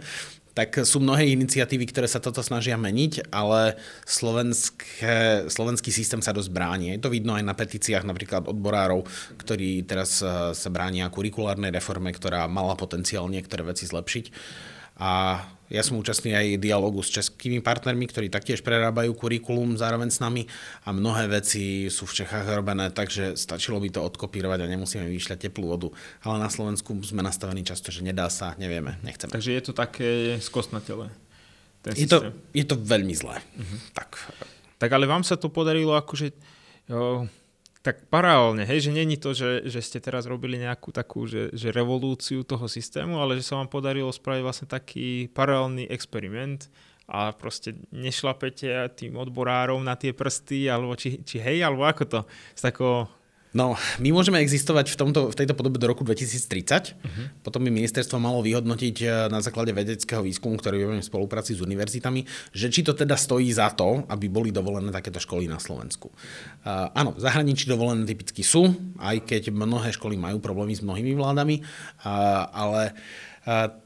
Tak 0.52 0.84
sú 0.84 1.00
mnohé 1.00 1.32
iniciatívy, 1.32 1.88
ktoré 1.88 2.04
sa 2.04 2.20
toto 2.20 2.44
snažia 2.44 2.76
meniť, 2.76 3.32
ale 3.32 3.80
slovenské, 4.04 5.48
slovenský 5.48 5.88
systém 5.88 6.20
sa 6.20 6.36
dosť 6.36 6.52
bráni. 6.52 6.92
Je 6.92 7.00
to 7.00 7.08
vidno 7.08 7.32
aj 7.32 7.48
na 7.48 7.56
petíciách 7.56 8.04
napríklad 8.04 8.44
odborárov, 8.44 9.08
ktorí 9.40 9.88
teraz 9.88 10.20
e, 10.20 10.52
sa 10.52 10.68
bránia 10.68 11.08
kurikulárnej 11.08 11.72
reforme, 11.72 12.12
ktorá 12.12 12.44
mala 12.52 12.76
potenciál 12.76 13.24
niektoré 13.32 13.64
veci 13.64 13.88
zlepšiť. 13.88 14.24
A 15.00 15.40
ja 15.72 15.80
som 15.80 15.96
účastný 15.96 16.36
aj 16.36 16.60
dialogu 16.60 17.00
s 17.00 17.08
českými 17.08 17.64
partnermi, 17.64 18.04
ktorí 18.04 18.28
taktiež 18.28 18.60
prerábajú 18.60 19.16
kurikulum 19.16 19.80
zároveň 19.80 20.12
s 20.12 20.20
nami 20.20 20.44
a 20.84 20.92
mnohé 20.92 21.32
veci 21.32 21.88
sú 21.88 22.04
v 22.04 22.22
Čechách 22.22 22.44
robené, 22.52 22.92
takže 22.92 23.40
stačilo 23.40 23.80
by 23.80 23.88
to 23.88 24.04
odkopírovať 24.04 24.60
a 24.60 24.70
nemusíme 24.70 25.08
vyšľať 25.08 25.48
teplú 25.48 25.72
vodu. 25.72 25.88
Ale 26.20 26.36
na 26.36 26.52
Slovensku 26.52 26.92
sme 27.00 27.24
nastavení 27.24 27.64
často, 27.64 27.88
že 27.88 28.04
nedá 28.04 28.28
sa, 28.28 28.52
nevieme, 28.60 29.00
nechceme. 29.00 29.32
Takže 29.32 29.56
je 29.56 29.62
to 29.64 29.72
také 29.72 30.36
skosnatele. 30.44 31.08
Je 31.96 32.06
to, 32.06 32.30
je 32.54 32.62
to 32.62 32.78
veľmi 32.78 33.10
zlé. 33.16 33.42
Uh-huh. 33.42 33.78
Tak. 33.90 34.14
tak 34.78 34.90
ale 34.94 35.08
vám 35.08 35.26
sa 35.26 35.34
to 35.34 35.50
podarilo 35.50 35.98
akože 35.98 36.30
jo, 36.86 37.26
tak 37.82 38.06
paralelne, 38.06 38.62
hej, 38.62 38.88
že 38.88 38.90
není 38.94 39.18
to, 39.18 39.34
že, 39.34 39.66
že 39.66 39.82
ste 39.82 39.98
teraz 39.98 40.30
robili 40.30 40.54
nejakú 40.54 40.94
takú, 40.94 41.26
že, 41.26 41.50
že 41.50 41.74
revolúciu 41.74 42.46
toho 42.46 42.70
systému, 42.70 43.18
ale 43.18 43.34
že 43.34 43.42
sa 43.42 43.58
vám 43.58 43.66
podarilo 43.66 44.14
spraviť 44.14 44.42
vlastne 44.42 44.66
taký 44.70 45.26
paralelný 45.34 45.90
experiment 45.90 46.70
a 47.10 47.34
proste 47.34 47.74
nešlapete 47.90 48.70
tým 48.94 49.18
odborárom 49.18 49.82
na 49.82 49.98
tie 49.98 50.14
prsty, 50.14 50.70
alebo 50.70 50.94
či, 50.94 51.26
či 51.26 51.42
hej, 51.42 51.66
alebo 51.66 51.82
ako 51.82 52.04
to, 52.06 52.20
z 52.54 52.60
takého 52.62 53.10
No, 53.52 53.76
my 54.00 54.08
môžeme 54.16 54.40
existovať 54.40 54.92
v, 54.92 54.96
tomto, 54.96 55.20
v 55.28 55.36
tejto 55.36 55.52
podobe 55.52 55.76
do 55.76 55.84
roku 55.84 56.02
2030. 56.08 56.24
Uh-huh. 56.32 57.04
Mhm. 57.04 57.24
Potom 57.44 57.60
by 57.60 57.68
ministerstvo 57.68 58.16
malo 58.16 58.40
vyhodnotiť 58.40 58.96
eh, 59.04 59.08
na 59.28 59.44
základe 59.44 59.76
vedeckého 59.76 60.24
výskumu, 60.24 60.56
ktorý 60.56 60.88
robíme 60.88 61.04
v 61.04 61.10
spolupráci 61.12 61.52
s 61.56 61.60
univerzitami, 61.60 62.24
že 62.56 62.72
či 62.72 62.80
to 62.80 62.96
teda 62.96 63.14
stojí 63.14 63.52
za 63.52 63.68
to, 63.76 64.08
aby 64.08 64.32
boli 64.32 64.48
dovolené 64.48 64.88
takéto 64.88 65.20
školy 65.20 65.44
na 65.46 65.60
Slovensku. 65.60 66.08
Uh, 66.62 66.88
áno, 66.96 67.12
v 67.12 67.20
zahraničí 67.20 67.68
dovolené 67.68 68.08
typicky 68.08 68.40
sú, 68.40 68.72
aj 68.98 69.26
keď 69.28 69.52
mnohé 69.52 69.92
školy 69.92 70.16
majú 70.16 70.40
problémy 70.40 70.72
s 70.72 70.80
mnohými 70.80 71.12
vládami, 71.18 71.60
uh, 71.60 72.48
ale 72.50 72.96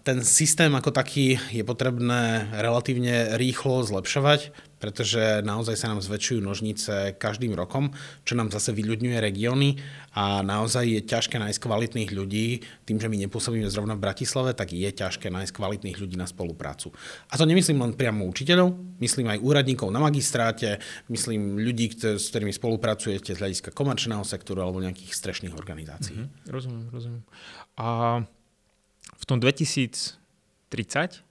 ten 0.04 0.20
systém 0.20 0.68
ako 0.76 0.92
taký 0.92 1.40
je 1.48 1.64
potrebné 1.64 2.52
relatívne 2.60 3.40
rýchlo 3.40 3.80
zlepšovať, 3.88 4.52
pretože 4.76 5.40
naozaj 5.40 5.80
sa 5.80 5.88
nám 5.88 6.04
zväčšujú 6.04 6.44
nožnice 6.44 7.16
každým 7.16 7.56
rokom, 7.56 7.96
čo 8.28 8.36
nám 8.36 8.52
zase 8.52 8.76
vyľudňuje 8.76 9.16
regióny 9.16 9.80
a 10.12 10.44
naozaj 10.44 10.84
je 10.84 11.00
ťažké 11.00 11.40
nájsť 11.40 11.56
kvalitných 11.56 12.12
ľudí. 12.12 12.60
Tým, 12.84 13.00
že 13.00 13.08
my 13.08 13.16
nepôsobíme 13.24 13.64
zrovna 13.72 13.96
v 13.96 14.04
Bratislave, 14.04 14.52
tak 14.52 14.76
je 14.76 14.92
ťažké 14.92 15.32
nájsť 15.32 15.56
kvalitných 15.56 15.96
ľudí 15.96 16.20
na 16.20 16.28
spoluprácu. 16.28 16.92
A 17.32 17.40
to 17.40 17.48
nemyslím 17.48 17.80
len 17.80 17.96
priamo 17.96 18.28
učiteľov, 18.28 18.76
myslím 19.00 19.32
aj 19.32 19.40
úradníkov 19.40 19.88
na 19.88 20.04
magistráte, 20.04 20.84
myslím 21.08 21.56
ľudí, 21.56 21.96
s 21.96 22.28
ktorými 22.28 22.52
spolupracujete 22.52 23.32
z 23.32 23.40
hľadiska 23.40 23.72
komerčného 23.72 24.20
sektoru 24.28 24.60
alebo 24.60 24.84
nejakých 24.84 25.16
strešných 25.16 25.56
organizácií. 25.56 26.28
Mm-hmm, 26.28 26.52
rozumiem, 26.52 26.86
rozumiem. 26.92 27.22
A 27.80 28.20
tom 29.26 29.38
2030 29.42 31.26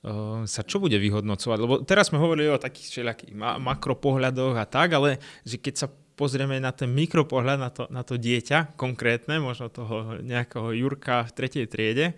Uh, 0.00 0.48
sa 0.48 0.64
čo 0.64 0.80
bude 0.80 0.96
vyhodnocovať? 0.96 1.58
Lebo 1.60 1.84
teraz 1.84 2.08
sme 2.08 2.16
hovorili 2.16 2.48
o 2.48 2.56
takých 2.56 2.88
všelijakých 2.88 3.36
ma- 3.36 3.60
makropohľadoch 3.60 4.56
a 4.56 4.64
tak, 4.64 4.96
ale 4.96 5.20
že 5.44 5.60
keď 5.60 5.74
sa 5.76 5.92
pozrieme 6.16 6.56
na 6.56 6.72
ten 6.72 6.88
mikropohľad, 6.88 7.58
na 7.60 7.68
to, 7.68 7.84
na 7.92 8.00
to 8.00 8.16
dieťa 8.16 8.80
konkrétne, 8.80 9.36
možno 9.44 9.68
toho 9.68 10.20
nejakého 10.24 10.72
Jurka 10.72 11.28
v 11.28 11.34
tretej 11.36 11.64
triede, 11.68 12.16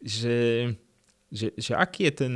že, 0.00 0.72
že, 1.28 1.52
že 1.60 1.76
aký 1.76 2.08
je 2.08 2.12
ten, 2.16 2.32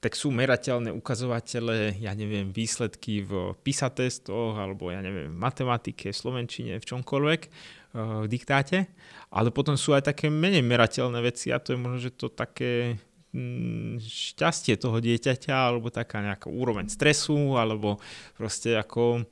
tak 0.00 0.16
sú 0.16 0.32
merateľné 0.32 0.96
ukazovatele, 0.96 2.00
ja 2.00 2.16
neviem, 2.16 2.48
výsledky 2.48 3.20
v 3.20 3.52
PISA 3.60 3.92
testoch, 3.92 4.56
alebo 4.56 4.88
ja 4.88 5.04
neviem, 5.04 5.28
v 5.28 5.40
matematike, 5.40 6.08
v 6.08 6.16
slovenčine, 6.16 6.72
v 6.80 6.88
čomkoľvek, 6.88 7.40
uh, 7.44 8.24
v 8.24 8.26
diktáte, 8.32 8.88
ale 9.28 9.52
potom 9.52 9.76
sú 9.76 9.92
aj 9.92 10.08
také 10.08 10.32
menej 10.32 10.64
merateľné 10.64 11.20
veci 11.20 11.52
a 11.52 11.60
to 11.60 11.76
je 11.76 11.78
možno, 11.78 11.98
že 12.00 12.16
to 12.16 12.32
také 12.32 12.96
Mm, 13.30 14.02
šťastie 14.02 14.74
toho 14.74 14.98
dieťaťa 14.98 15.54
alebo 15.54 15.86
taká 15.86 16.18
nejaká 16.18 16.50
úroveň 16.50 16.90
stresu 16.90 17.54
alebo 17.54 18.02
proste 18.34 18.74
ako 18.74 19.22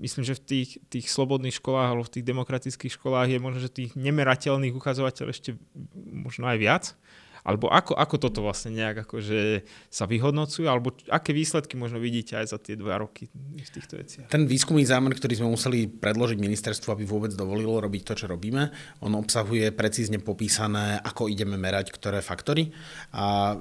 myslím, 0.00 0.24
že 0.24 0.40
v 0.40 0.44
tých, 0.48 0.70
tých 0.88 1.12
slobodných 1.12 1.52
školách 1.52 1.92
alebo 1.92 2.08
v 2.08 2.16
tých 2.16 2.24
demokratických 2.32 2.96
školách 2.96 3.28
je 3.28 3.44
možno, 3.44 3.60
že 3.60 3.68
tých 3.68 3.92
nemerateľných 3.92 4.72
ukazovateľov 4.72 5.36
ešte 5.36 5.60
možno 5.92 6.48
aj 6.48 6.56
viac. 6.56 6.84
Alebo 7.42 7.66
ako, 7.66 7.98
ako 7.98 8.16
toto 8.22 8.38
vlastne 8.46 8.70
nejak 8.78 9.02
akože 9.02 9.66
sa 9.90 10.06
vyhodnocuje, 10.06 10.62
alebo 10.70 10.94
aké 11.10 11.34
výsledky 11.34 11.74
možno 11.74 11.98
vidíte 11.98 12.38
aj 12.38 12.54
za 12.54 12.58
tie 12.62 12.78
dva 12.78 13.02
roky 13.02 13.26
v 13.34 13.66
týchto 13.66 13.98
veciach? 13.98 14.30
Ten 14.30 14.46
výskumný 14.46 14.86
zámer, 14.86 15.10
ktorý 15.18 15.42
sme 15.42 15.50
museli 15.50 15.90
predložiť 15.90 16.38
ministerstvu, 16.38 16.94
aby 16.94 17.02
vôbec 17.02 17.34
dovolilo 17.34 17.82
robiť 17.82 18.02
to, 18.06 18.14
čo 18.14 18.26
robíme, 18.30 18.70
on 19.02 19.18
obsahuje 19.18 19.74
precízne 19.74 20.22
popísané, 20.22 21.02
ako 21.02 21.26
ideme 21.26 21.58
merať 21.58 21.90
ktoré 21.90 22.22
faktory. 22.22 22.70
A 23.10 23.58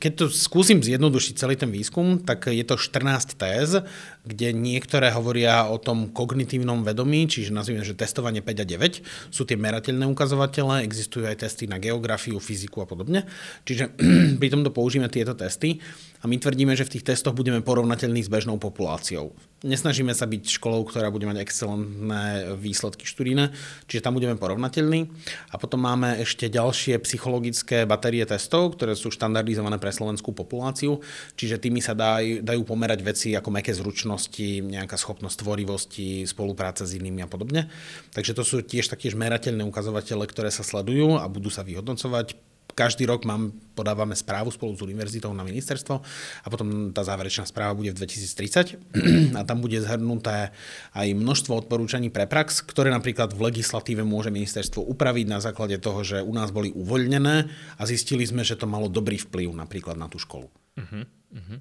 keď 0.00 0.24
to 0.24 0.26
skúsim 0.32 0.80
zjednodušiť 0.80 1.34
celý 1.36 1.60
ten 1.60 1.68
výskum, 1.68 2.24
tak 2.24 2.48
je 2.48 2.64
to 2.64 2.80
14 2.80 3.36
téz, 3.36 3.84
kde 4.24 4.56
niektoré 4.56 5.12
hovoria 5.12 5.68
o 5.68 5.76
tom 5.76 6.08
kognitívnom 6.08 6.80
vedomí, 6.80 7.28
čiže 7.28 7.52
nazvime, 7.52 7.84
že 7.84 7.92
testovanie 7.92 8.40
5 8.40 8.64
a 8.64 8.66
9 8.66 9.04
sú 9.28 9.44
tie 9.44 9.60
merateľné 9.60 10.08
ukazovatele, 10.08 10.80
existujú 10.88 11.28
aj 11.28 11.44
testy 11.44 11.68
na 11.68 11.76
geografiu, 11.76 12.40
fyziku 12.40 12.80
a 12.80 12.88
podobne 12.88 13.17
podobne. 13.22 13.64
Čiže 13.66 13.84
pri 14.40 14.48
tomto 14.50 14.70
použijeme 14.70 15.08
tieto 15.10 15.34
testy 15.34 15.78
a 16.18 16.24
my 16.26 16.36
tvrdíme, 16.38 16.74
že 16.74 16.82
v 16.82 16.98
tých 16.98 17.06
testoch 17.06 17.34
budeme 17.34 17.62
porovnateľní 17.62 18.26
s 18.26 18.32
bežnou 18.32 18.58
populáciou. 18.58 19.30
Nesnažíme 19.62 20.14
sa 20.14 20.26
byť 20.26 20.54
školou, 20.54 20.86
ktorá 20.86 21.10
bude 21.10 21.26
mať 21.26 21.42
excelentné 21.42 22.54
výsledky 22.54 23.02
študíne, 23.02 23.50
čiže 23.90 24.06
tam 24.06 24.14
budeme 24.14 24.38
porovnateľní. 24.38 25.10
A 25.50 25.58
potom 25.58 25.82
máme 25.82 26.22
ešte 26.22 26.46
ďalšie 26.46 26.98
psychologické 27.02 27.82
batérie 27.82 28.22
testov, 28.22 28.78
ktoré 28.78 28.94
sú 28.94 29.10
štandardizované 29.10 29.82
pre 29.82 29.90
slovenskú 29.90 30.30
populáciu, 30.30 31.02
čiže 31.34 31.58
tými 31.58 31.82
sa 31.82 31.98
daj, 31.98 32.46
dajú 32.46 32.62
pomerať 32.62 33.02
veci 33.02 33.28
ako 33.34 33.50
meké 33.50 33.74
zručnosti, 33.74 34.62
nejaká 34.62 34.94
schopnosť 34.94 35.42
tvorivosti, 35.42 36.22
spolupráce 36.22 36.86
s 36.86 36.94
inými 36.94 37.26
a 37.26 37.28
podobne. 37.30 37.66
Takže 38.14 38.38
to 38.38 38.46
sú 38.46 38.62
tiež 38.62 38.86
taktiež 38.86 39.18
merateľné 39.18 39.66
ukazovatele, 39.66 40.22
ktoré 40.30 40.54
sa 40.54 40.62
sledujú 40.62 41.18
a 41.18 41.26
budú 41.26 41.50
sa 41.50 41.66
vyhodnocovať 41.66 42.48
každý 42.78 43.10
rok 43.10 43.26
mám, 43.26 43.50
podávame 43.74 44.14
správu 44.14 44.54
spolu 44.54 44.78
s 44.78 44.86
univerzitou 44.86 45.34
na 45.34 45.42
ministerstvo 45.42 45.98
a 46.42 46.46
potom 46.48 46.90
tá 46.90 47.02
záverečná 47.06 47.44
správa 47.48 47.76
bude 47.76 47.94
v 47.94 48.04
2030 48.04 48.76
a 49.38 49.42
tam 49.46 49.64
bude 49.64 49.78
zhrnuté 49.80 50.50
aj 50.94 51.08
množstvo 51.14 51.66
odporúčaní 51.66 52.12
pre 52.12 52.28
prax, 52.28 52.64
ktoré 52.64 52.92
napríklad 52.92 53.32
v 53.32 53.50
legislatíve 53.52 54.02
môže 54.04 54.28
ministerstvo 54.32 54.84
upraviť 54.84 55.26
na 55.28 55.38
základe 55.38 55.76
toho, 55.78 56.00
že 56.02 56.24
u 56.24 56.32
nás 56.34 56.52
boli 56.52 56.74
uvoľnené 56.74 57.36
a 57.78 57.82
zistili 57.88 58.26
sme, 58.26 58.42
že 58.42 58.58
to 58.58 58.68
malo 58.68 58.86
dobrý 58.90 59.18
vplyv 59.18 59.54
napríklad 59.54 59.96
na 59.96 60.10
tú 60.10 60.20
školu. 60.20 60.48
Uh-huh, 60.78 61.04
uh-huh. 61.34 61.58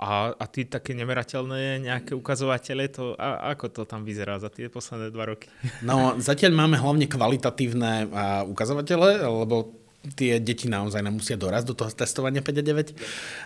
A, 0.00 0.32
a 0.32 0.44
tí 0.48 0.64
také 0.64 0.96
nemerateľné 0.96 1.84
nejaké 1.84 2.16
ukazovatele, 2.16 2.88
to, 2.88 3.12
a, 3.20 3.52
ako 3.52 3.68
to 3.68 3.82
tam 3.84 4.00
vyzerá 4.00 4.40
za 4.40 4.48
tie 4.48 4.72
posledné 4.72 5.12
dva 5.12 5.28
roky? 5.28 5.52
No, 5.84 6.16
zatiaľ 6.16 6.56
máme 6.56 6.80
hlavne 6.80 7.04
kvalitatívne 7.04 8.08
a, 8.08 8.40
ukazovatele, 8.48 9.20
lebo 9.20 9.79
tie 10.16 10.40
deti 10.40 10.66
naozaj 10.66 11.04
nemusia 11.04 11.36
dorazť 11.36 11.66
do 11.68 11.74
toho 11.76 11.90
testovania 11.92 12.40
5 12.40 12.56
a 12.56 12.64
9. 12.64 12.94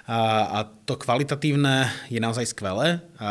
A, 0.07 0.59
to 0.87 0.95
kvalitatívne 0.95 1.91
je 2.07 2.21
naozaj 2.23 2.55
skvelé. 2.55 3.03
A 3.19 3.31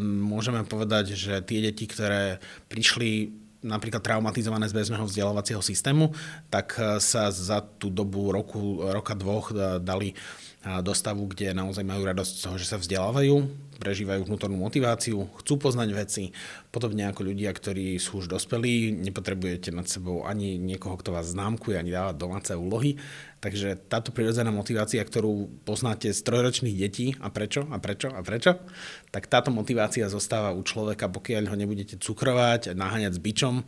môžeme 0.00 0.62
povedať, 0.62 1.18
že 1.18 1.42
tie 1.42 1.66
deti, 1.66 1.90
ktoré 1.90 2.38
prišli 2.70 3.34
napríklad 3.60 4.00
traumatizované 4.00 4.64
z 4.72 4.76
bežného 4.76 5.04
vzdelávacieho 5.04 5.60
systému, 5.60 6.16
tak 6.48 6.80
sa 6.96 7.28
za 7.28 7.60
tú 7.60 7.92
dobu 7.92 8.32
roku, 8.32 8.80
roka 8.88 9.12
dvoch 9.12 9.52
dali 9.84 10.16
do 10.60 10.92
stavu, 10.92 11.24
kde 11.24 11.56
naozaj 11.56 11.80
majú 11.80 12.04
radosť 12.04 12.32
z 12.36 12.42
toho, 12.44 12.56
že 12.60 12.68
sa 12.68 12.76
vzdelávajú, 12.76 13.48
prežívajú 13.80 14.28
vnútornú 14.28 14.60
motiváciu, 14.60 15.24
chcú 15.40 15.56
poznať 15.56 15.88
veci, 15.96 16.36
podobne 16.68 17.08
ako 17.08 17.32
ľudia, 17.32 17.48
ktorí 17.48 17.96
sú 17.96 18.20
už 18.20 18.28
dospelí, 18.28 18.92
nepotrebujete 18.92 19.72
nad 19.72 19.88
sebou 19.88 20.28
ani 20.28 20.60
niekoho, 20.60 21.00
kto 21.00 21.16
vás 21.16 21.32
známkuje, 21.32 21.80
ani 21.80 21.96
dávať 21.96 22.16
domáce 22.20 22.52
úlohy. 22.52 23.00
Takže 23.40 23.72
táto 23.88 24.12
prirodzená 24.12 24.52
motivácia, 24.52 25.00
ktorú 25.00 25.64
poznáte 25.64 26.12
z 26.12 26.20
trojročných 26.20 26.76
detí 26.76 27.16
a 27.24 27.32
prečo 27.32 27.64
a 27.72 27.80
prečo 27.80 28.12
a 28.12 28.20
prečo, 28.20 28.60
tak 29.08 29.32
táto 29.32 29.48
motivácia 29.48 30.12
zostáva 30.12 30.52
u 30.52 30.60
človeka, 30.60 31.08
pokiaľ 31.08 31.48
ho 31.48 31.56
nebudete 31.56 31.96
cukrovať, 31.96 32.76
naháňať 32.76 33.16
s 33.16 33.20
bičom, 33.24 33.64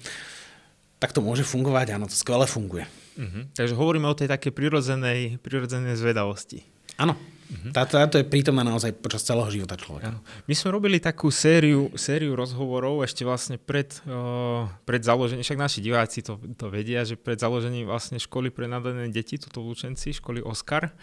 tak 1.00 1.16
to 1.16 1.24
môže 1.24 1.48
fungovať, 1.48 1.96
áno, 1.96 2.05
to 2.05 2.14
skvele 2.14 2.44
funguje. 2.44 2.85
Uh-huh. 3.16 3.48
Takže 3.57 3.74
hovoríme 3.74 4.07
o 4.07 4.14
tej 4.14 4.28
takej 4.28 4.52
prirodzenej, 4.52 5.40
prirodzenej 5.40 5.96
zvedavosti. 5.96 6.68
Áno. 6.98 7.14
Uh-huh. 7.52 7.68
Táto, 7.68 8.00
táto 8.00 8.16
je 8.16 8.24
prítomná 8.24 8.64
naozaj 8.64 8.96
počas 8.96 9.20
celého 9.28 9.44
života 9.52 9.76
človeka. 9.76 10.16
Áno. 10.16 10.24
My 10.48 10.55
sme 10.57 10.72
robili 10.72 10.96
takú 10.96 11.28
sériu, 11.28 11.92
sériu 12.00 12.33
rozhovorov 12.33 13.05
ešte 13.05 13.28
vlastne 13.28 13.61
pred, 13.61 13.92
uh, 14.09 14.64
pred 14.88 15.05
založením, 15.05 15.44
však 15.44 15.61
naši 15.61 15.85
diváci 15.85 16.24
to, 16.24 16.40
to 16.57 16.72
vedia, 16.72 17.05
že 17.05 17.20
pred 17.20 17.37
založením 17.37 17.92
vlastne 17.92 18.16
školy 18.16 18.48
pre 18.48 18.64
nadané 18.64 19.12
deti, 19.12 19.37
toto 19.37 19.61
v 19.61 19.76
Lučenci, 19.76 20.16
školy 20.16 20.40
Oscar, 20.40 20.96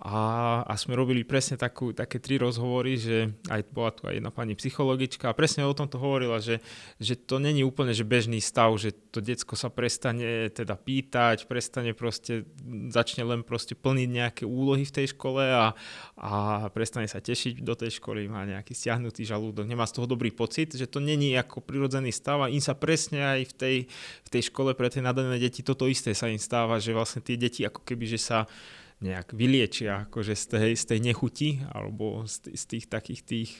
a, 0.00 0.64
a 0.64 0.74
sme 0.80 0.96
robili 0.96 1.28
presne 1.28 1.60
takú, 1.60 1.92
také 1.92 2.16
tri 2.16 2.40
rozhovory, 2.40 2.96
že 2.96 3.36
aj 3.52 3.60
bola 3.68 3.92
tu 3.92 4.08
aj 4.08 4.16
jedna 4.16 4.32
pani 4.32 4.56
psychologička 4.56 5.28
a 5.28 5.36
presne 5.36 5.68
o 5.68 5.76
tomto 5.76 6.00
hovorila, 6.00 6.40
že, 6.40 6.64
že 6.96 7.20
to 7.20 7.36
není 7.36 7.60
úplne 7.60 7.92
že 7.92 8.08
bežný 8.08 8.40
stav, 8.40 8.72
že 8.80 8.96
to 9.12 9.20
decko 9.20 9.60
sa 9.60 9.68
prestane 9.68 10.48
teda 10.56 10.80
pýtať, 10.80 11.44
prestane 11.44 11.92
proste, 11.92 12.48
začne 12.88 13.28
len 13.28 13.44
proste 13.44 13.76
plniť 13.76 14.08
nejaké 14.08 14.42
úlohy 14.48 14.88
v 14.88 14.94
tej 15.04 15.12
škole 15.12 15.44
a, 15.44 15.76
a 16.16 16.32
prestane 16.72 17.04
sa 17.04 17.20
tešiť 17.20 17.60
do 17.60 17.76
tej 17.76 18.00
školy, 18.00 18.24
má 18.24 18.48
nejaký 18.48 18.72
stiahnutý 18.72 19.28
žalúdok, 19.28 19.68
nemá 19.68 19.84
z 19.84 20.00
toho 20.00 20.08
dobrý 20.08 20.32
pocit, 20.32 20.72
že 20.72 20.88
to 20.88 21.04
není 21.04 21.36
ako 21.36 21.60
prirodzený 21.60 22.08
stav 22.08 22.40
a 22.40 22.48
im 22.48 22.64
sa 22.64 22.72
presne 22.72 23.20
aj 23.36 23.52
v 23.52 23.52
tej, 23.52 23.76
v 24.24 24.28
tej 24.32 24.48
škole 24.48 24.72
pre 24.72 24.88
tie 24.88 25.04
nadané 25.04 25.36
deti 25.36 25.60
toto 25.60 25.84
isté 25.84 26.16
sa 26.16 26.32
im 26.32 26.40
stáva, 26.40 26.80
že 26.80 26.96
vlastne 26.96 27.20
tie 27.20 27.36
deti 27.36 27.68
ako 27.68 27.84
keby, 27.84 28.16
že 28.16 28.16
sa 28.16 28.48
nejak 29.00 29.32
vyliečia 29.32 30.04
akože 30.06 30.36
z 30.36 30.44
tej, 30.46 30.70
z 30.76 30.84
tej 30.84 30.98
nechuti 31.00 31.50
alebo 31.72 32.28
z, 32.28 32.52
z 32.52 32.64
tých 32.68 32.84
takých 32.92 33.20
tých, 33.24 33.50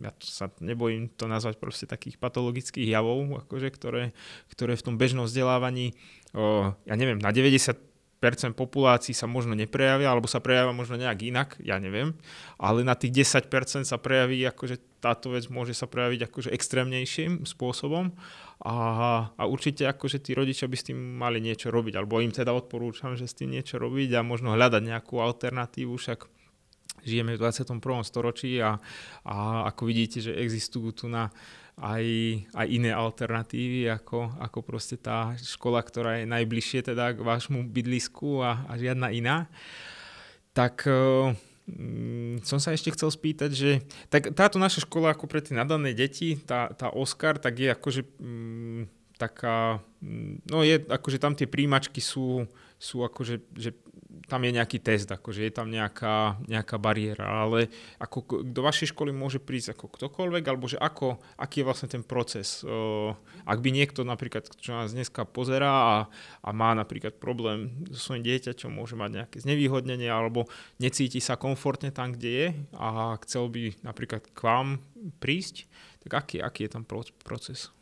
ja 0.00 0.10
sa 0.24 0.48
nebojím 0.64 1.12
to 1.12 1.28
nazvať 1.28 1.60
proste 1.60 1.84
takých 1.84 2.16
patologických 2.16 2.88
javov, 2.88 3.28
akože, 3.44 3.68
ktoré, 3.68 4.16
ktoré 4.48 4.80
v 4.80 4.84
tom 4.84 4.96
bežnom 4.96 5.28
vzdelávaní, 5.28 5.92
ja 6.88 6.94
neviem, 6.96 7.20
na 7.20 7.36
90% 7.36 7.76
populácií 8.56 9.12
sa 9.12 9.28
možno 9.28 9.52
neprejavia, 9.52 10.08
alebo 10.08 10.24
sa 10.24 10.40
prejavia 10.40 10.72
možno 10.72 10.96
nejak 10.96 11.20
inak, 11.20 11.48
ja 11.60 11.76
neviem, 11.76 12.16
ale 12.56 12.80
na 12.80 12.96
tých 12.96 13.28
10% 13.28 13.44
sa 13.84 13.96
prejaví, 14.00 14.40
akože 14.48 15.04
táto 15.04 15.36
vec 15.36 15.52
môže 15.52 15.76
sa 15.76 15.84
prejaviť 15.84 16.32
akože 16.32 16.48
extrémnejším 16.48 17.44
spôsobom 17.44 18.16
a, 18.60 18.76
a 19.32 19.42
určite 19.48 19.88
akože 19.88 20.20
tí 20.20 20.36
rodičia 20.36 20.68
by 20.68 20.76
s 20.76 20.92
tým 20.92 20.98
mali 20.98 21.40
niečo 21.40 21.72
robiť, 21.72 21.96
alebo 21.96 22.20
im 22.20 22.28
teda 22.28 22.52
odporúčam, 22.52 23.16
že 23.16 23.24
s 23.24 23.36
tým 23.36 23.56
niečo 23.56 23.80
robiť 23.80 24.20
a 24.20 24.26
možno 24.26 24.52
hľadať 24.52 24.82
nejakú 24.84 25.16
alternatívu, 25.16 25.96
však 25.96 26.28
žijeme 27.00 27.40
v 27.40 27.40
21. 27.40 27.80
storočí 28.04 28.60
a, 28.60 28.76
a 29.24 29.64
ako 29.72 29.82
vidíte, 29.88 30.20
že 30.20 30.36
existujú 30.36 30.92
tu 30.92 31.06
na 31.08 31.32
aj, 31.80 32.04
aj 32.52 32.66
iné 32.68 32.92
alternatívy, 32.92 33.88
ako, 33.88 34.36
ako 34.36 34.58
proste 34.60 35.00
tá 35.00 35.32
škola, 35.40 35.80
ktorá 35.80 36.20
je 36.20 36.28
najbližšie 36.28 36.92
teda 36.92 37.16
k 37.16 37.24
vášmu 37.24 37.64
bydlisku 37.64 38.44
a, 38.44 38.68
a 38.68 38.76
žiadna 38.76 39.08
iná. 39.16 39.48
Tak 40.52 40.84
Mm, 40.84 41.49
som 42.44 42.58
sa 42.58 42.72
ešte 42.72 42.92
chcel 42.94 43.10
spýtať, 43.12 43.50
že 43.52 43.70
tak 44.08 44.32
táto 44.32 44.56
naša 44.56 44.84
škola 44.84 45.12
ako 45.12 45.28
pre 45.28 45.44
tie 45.44 45.56
nadané 45.56 45.92
deti, 45.92 46.38
tá, 46.40 46.72
tá 46.72 46.88
Oscar, 46.92 47.36
tak 47.36 47.60
je 47.60 47.68
akože 47.70 48.02
mm, 48.20 48.82
taká, 49.20 49.84
mm, 50.00 50.48
no 50.48 50.64
je 50.64 50.80
akože 50.80 51.18
tam 51.20 51.36
tie 51.36 51.44
príjimačky 51.44 52.00
sú, 52.00 52.48
sú 52.80 53.04
akože, 53.04 53.34
že 53.56 53.76
tam 54.30 54.46
je 54.46 54.54
nejaký 54.54 54.78
test, 54.78 55.10
akože 55.10 55.42
je 55.46 55.52
tam 55.52 55.70
nejaká, 55.70 56.38
nejaká 56.46 56.78
bariéra, 56.78 57.46
ale 57.46 57.66
ako 57.98 58.46
do 58.46 58.60
vašej 58.62 58.94
školy 58.94 59.10
môže 59.10 59.42
prísť 59.42 59.74
ako 59.74 59.86
ktokoľvek, 59.90 60.44
alebo 60.46 60.70
že 60.70 60.78
ako, 60.78 61.18
aký 61.34 61.62
je 61.62 61.66
vlastne 61.66 61.88
ten 61.90 62.02
proces. 62.06 62.62
Ak 63.42 63.58
by 63.58 63.70
niekto 63.74 64.06
napríklad, 64.06 64.46
čo 64.58 64.70
nás 64.74 64.94
dneska 64.94 65.26
pozerá 65.26 65.70
a, 65.70 65.96
a 66.46 66.48
má 66.54 66.74
napríklad 66.78 67.18
problém 67.18 67.74
so 67.90 68.10
svojím 68.10 68.26
dieťaťom, 68.30 68.70
môže 68.70 68.94
mať 68.94 69.10
nejaké 69.24 69.36
znevýhodnenie 69.42 70.06
alebo 70.06 70.46
necíti 70.78 71.18
sa 71.18 71.34
komfortne 71.34 71.90
tam, 71.90 72.14
kde 72.14 72.30
je 72.30 72.46
a 72.78 73.18
chcel 73.26 73.50
by 73.50 73.82
napríklad 73.82 74.26
k 74.30 74.40
vám 74.42 74.78
prísť, 75.18 75.66
tak 76.06 76.12
aký, 76.14 76.36
aký 76.38 76.66
je 76.68 76.72
tam 76.78 76.84
proces? 76.86 77.74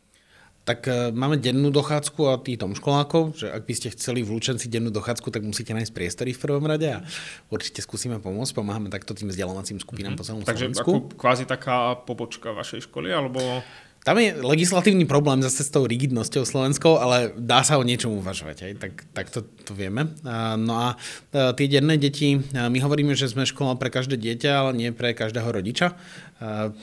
Tak 0.69 0.85
uh, 0.85 1.09
máme 1.17 1.41
dennú 1.41 1.73
dochádzku 1.73 2.21
a 2.29 2.37
tom 2.61 2.77
školákov, 2.77 3.41
že 3.41 3.49
ak 3.49 3.65
by 3.65 3.73
ste 3.73 3.89
chceli 3.97 4.21
v 4.21 4.37
Lučenci 4.37 4.69
dennú 4.69 4.93
dochádzku, 4.93 5.33
tak 5.33 5.41
musíte 5.41 5.73
nájsť 5.73 5.97
priestory 5.97 6.37
v 6.37 6.41
prvom 6.45 6.69
rade 6.69 6.93
a 6.93 7.01
určite 7.49 7.81
skúsime 7.81 8.21
pomôcť. 8.21 8.53
Pomáhame 8.53 8.93
takto 8.93 9.17
tým 9.17 9.33
vzdelávacím 9.33 9.81
skupinám 9.81 10.13
mm-hmm. 10.13 10.21
po 10.21 10.29
celom 10.29 10.45
Takže 10.45 10.77
Slovensku. 10.77 10.93
Takže 11.09 11.17
kvázi 11.17 11.45
taká 11.49 11.97
pobočka 11.97 12.53
vašej 12.53 12.85
školy, 12.85 13.09
alebo... 13.09 13.65
Tam 14.09 14.17
je 14.17 14.33
legislatívny 14.41 15.05
problém 15.05 15.45
zase 15.45 15.61
s 15.61 15.69
tou 15.69 15.85
rigidnosťou 15.85 16.49
slovenskou, 16.49 16.97
ale 16.97 17.37
dá 17.37 17.61
sa 17.61 17.77
o 17.77 17.85
niečom 17.85 18.17
uvažovať, 18.17 18.57
aj? 18.65 18.73
tak, 18.81 18.93
tak 19.13 19.27
to, 19.29 19.45
to 19.45 19.77
vieme. 19.77 20.17
No 20.65 20.81
a 20.81 20.89
tie 21.29 21.69
denné 21.69 22.01
deti, 22.01 22.41
my 22.57 22.79
hovoríme, 22.81 23.13
že 23.13 23.29
sme 23.29 23.45
škola 23.45 23.77
pre 23.77 23.93
každé 23.93 24.17
dieťa, 24.17 24.65
ale 24.65 24.71
nie 24.81 24.97
pre 24.97 25.13
každého 25.13 25.53
rodiča, 25.53 25.93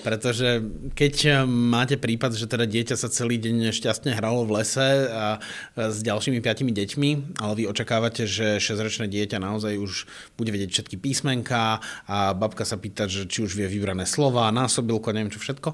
pretože 0.06 0.70
keď 0.94 1.50
máte 1.50 1.98
prípad, 1.98 2.38
že 2.38 2.46
teda 2.46 2.70
dieťa 2.70 2.94
sa 2.94 3.10
celý 3.10 3.42
deň 3.42 3.74
šťastne 3.74 4.14
hralo 4.14 4.46
v 4.46 4.62
lese 4.62 5.10
a 5.10 5.42
s 5.74 6.06
ďalšími 6.06 6.46
piatimi 6.46 6.70
deťmi, 6.78 7.42
ale 7.42 7.54
vy 7.58 7.64
očakávate, 7.66 8.30
že 8.30 8.62
6-ročné 8.62 9.10
dieťa 9.10 9.42
naozaj 9.42 9.82
už 9.82 10.06
bude 10.38 10.54
vedieť 10.54 10.78
všetky 10.78 11.02
písmenka 11.02 11.82
a 12.06 12.38
babka 12.38 12.70
sa 12.70 12.78
pýta, 12.78 13.10
že 13.10 13.26
či 13.26 13.42
už 13.42 13.58
vie 13.58 13.66
vybrané 13.66 14.06
slova, 14.06 14.54
násobilko, 14.54 15.10
neviem 15.10 15.34
čo 15.34 15.42
všetko, 15.42 15.74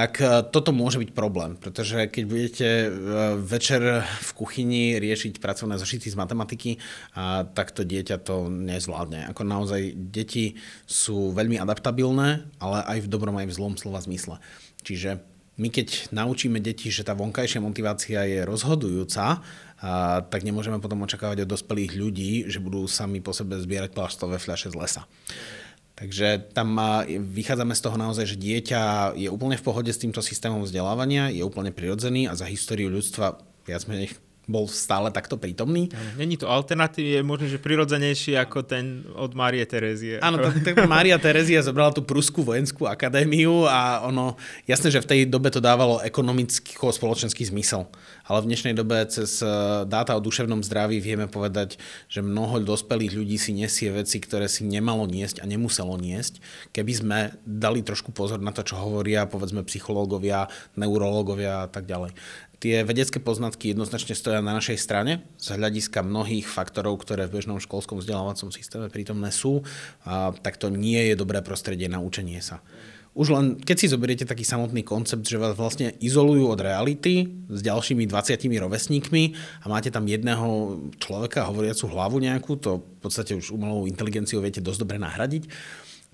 tak 0.00 0.24
e, 0.24 0.40
toto 0.48 0.72
môže 0.72 0.96
byť 0.96 1.12
problém, 1.12 1.60
pretože 1.60 2.08
keď 2.08 2.24
budete 2.24 2.68
e, 2.88 2.88
večer 3.36 4.00
v 4.00 4.30
kuchyni 4.32 4.96
riešiť 4.96 5.36
pracovné 5.36 5.76
zošity 5.76 6.08
z 6.08 6.16
matematiky, 6.16 6.80
tak 7.52 7.76
to 7.76 7.84
dieťa 7.84 8.16
to 8.24 8.48
nezvládne. 8.48 9.28
Ako 9.28 9.44
naozaj 9.44 9.92
deti 9.92 10.56
sú 10.88 11.36
veľmi 11.36 11.60
adaptabilné, 11.60 12.48
ale 12.56 12.78
aj 12.96 13.04
v 13.04 13.10
dobrom, 13.12 13.36
aj 13.36 13.52
v 13.52 13.56
zlom 13.60 13.74
slova 13.76 14.00
zmysle. 14.00 14.40
Čiže 14.80 15.20
my 15.60 15.68
keď 15.68 16.08
naučíme 16.16 16.56
deti, 16.64 16.88
že 16.88 17.04
tá 17.04 17.12
vonkajšia 17.12 17.60
motivácia 17.60 18.24
je 18.24 18.40
rozhodujúca, 18.48 19.44
tak 20.32 20.40
nemôžeme 20.40 20.80
potom 20.80 21.04
očakávať 21.04 21.44
od 21.44 21.52
dospelých 21.52 21.92
ľudí, 22.00 22.32
že 22.48 22.64
budú 22.64 22.88
sami 22.88 23.20
po 23.20 23.36
sebe 23.36 23.60
zbierať 23.60 23.92
plastové 23.92 24.40
fľaše 24.40 24.72
z 24.72 24.76
lesa. 24.80 25.02
Takže 26.00 26.56
tam 26.56 26.80
vychádzame 27.12 27.76
z 27.76 27.84
toho 27.84 27.96
naozaj, 28.00 28.24
že 28.24 28.40
dieťa 28.40 29.12
je 29.20 29.28
úplne 29.28 29.60
v 29.60 29.66
pohode 29.68 29.92
s 29.92 30.00
týmto 30.00 30.24
systémom 30.24 30.64
vzdelávania, 30.64 31.28
je 31.28 31.44
úplne 31.44 31.76
prirodzený 31.76 32.24
a 32.24 32.32
za 32.32 32.48
históriu 32.48 32.88
ľudstva 32.88 33.36
viac 33.68 33.84
menej 33.84 34.16
bol 34.48 34.66
stále 34.66 35.14
takto 35.14 35.38
prítomný. 35.38 35.92
Není 36.18 36.40
to 36.40 36.50
alternatív, 36.50 37.06
je 37.06 37.20
možno, 37.22 37.46
že 37.46 37.62
prirodzenejší 37.62 38.34
ako 38.40 38.66
ten 38.66 39.06
od 39.14 39.36
Márie 39.38 39.62
Terezie. 39.62 40.18
Áno, 40.18 40.42
Mária 40.90 41.20
Terezia 41.22 41.62
zobrala 41.62 41.94
tú 41.94 42.02
Prusku 42.02 42.42
vojenskú 42.42 42.90
akadémiu 42.90 43.68
a 43.70 44.02
ono, 44.04 44.34
jasné, 44.66 44.90
že 44.90 45.02
v 45.04 45.08
tej 45.08 45.20
dobe 45.30 45.54
to 45.54 45.62
dávalo 45.62 46.02
ekonomický-spoločenský 46.02 47.46
zmysel. 47.46 47.86
Ale 48.26 48.42
v 48.42 48.48
dnešnej 48.50 48.74
dobe 48.74 49.02
cez 49.06 49.42
eh, 49.42 49.50
dáta 49.86 50.18
o 50.18 50.22
duševnom 50.22 50.62
zdraví 50.66 50.98
vieme 50.98 51.30
povedať, 51.30 51.78
že 52.10 52.22
mnoho 52.22 52.62
dospelých 52.62 53.14
ľudí 53.14 53.38
si 53.38 53.54
nesie 53.54 53.90
veci, 53.94 54.18
ktoré 54.18 54.50
si 54.50 54.66
nemalo 54.66 55.06
niesť 55.06 55.42
a 55.42 55.48
nemuselo 55.50 55.94
niesť. 55.98 56.42
Keby 56.74 56.92
sme 56.94 57.18
dali 57.42 57.82
trošku 57.86 58.10
pozor 58.10 58.42
na 58.42 58.50
to, 58.50 58.66
čo 58.66 58.78
hovoria 58.78 59.30
povedzme 59.30 59.66
psychológovia, 59.66 60.50
neurológovia 60.74 61.66
a 61.66 61.68
tak 61.70 61.86
ďalej. 61.86 62.14
Tie 62.60 62.84
vedecké 62.84 63.24
poznatky 63.24 63.72
jednoznačne 63.72 64.12
stoja 64.12 64.44
na 64.44 64.52
našej 64.52 64.76
strane 64.76 65.24
z 65.40 65.56
hľadiska 65.56 66.04
mnohých 66.04 66.44
faktorov, 66.44 67.00
ktoré 67.00 67.24
v 67.24 67.40
bežnom 67.40 67.56
školskom 67.56 68.04
vzdelávacom 68.04 68.52
systéme 68.52 68.92
prítomné 68.92 69.32
sú, 69.32 69.64
a 70.04 70.36
tak 70.36 70.60
to 70.60 70.68
nie 70.68 71.00
je 71.08 71.16
dobré 71.16 71.40
prostredie 71.40 71.88
na 71.88 72.04
učenie 72.04 72.44
sa. 72.44 72.60
Už 73.10 73.32
len 73.34 73.58
keď 73.58 73.76
si 73.80 73.90
zoberiete 73.90 74.28
taký 74.28 74.46
samotný 74.46 74.86
koncept, 74.86 75.26
že 75.26 75.40
vás 75.40 75.58
vlastne 75.58 75.98
izolujú 75.98 76.46
od 76.46 76.60
reality 76.62 77.26
s 77.50 77.58
ďalšími 77.64 78.06
20 78.06 78.38
rovesníkmi 78.38 79.22
a 79.64 79.66
máte 79.66 79.90
tam 79.90 80.06
jedného 80.06 80.78
človeka, 81.00 81.48
hovoriacu 81.48 81.90
hlavu 81.90 82.22
nejakú, 82.22 82.54
to 82.60 82.78
v 82.78 82.98
podstate 83.02 83.34
už 83.34 83.50
umelou 83.50 83.88
inteligenciou 83.90 84.38
viete 84.38 84.62
dosť 84.62 84.86
dobre 84.86 85.02
nahradiť, 85.02 85.48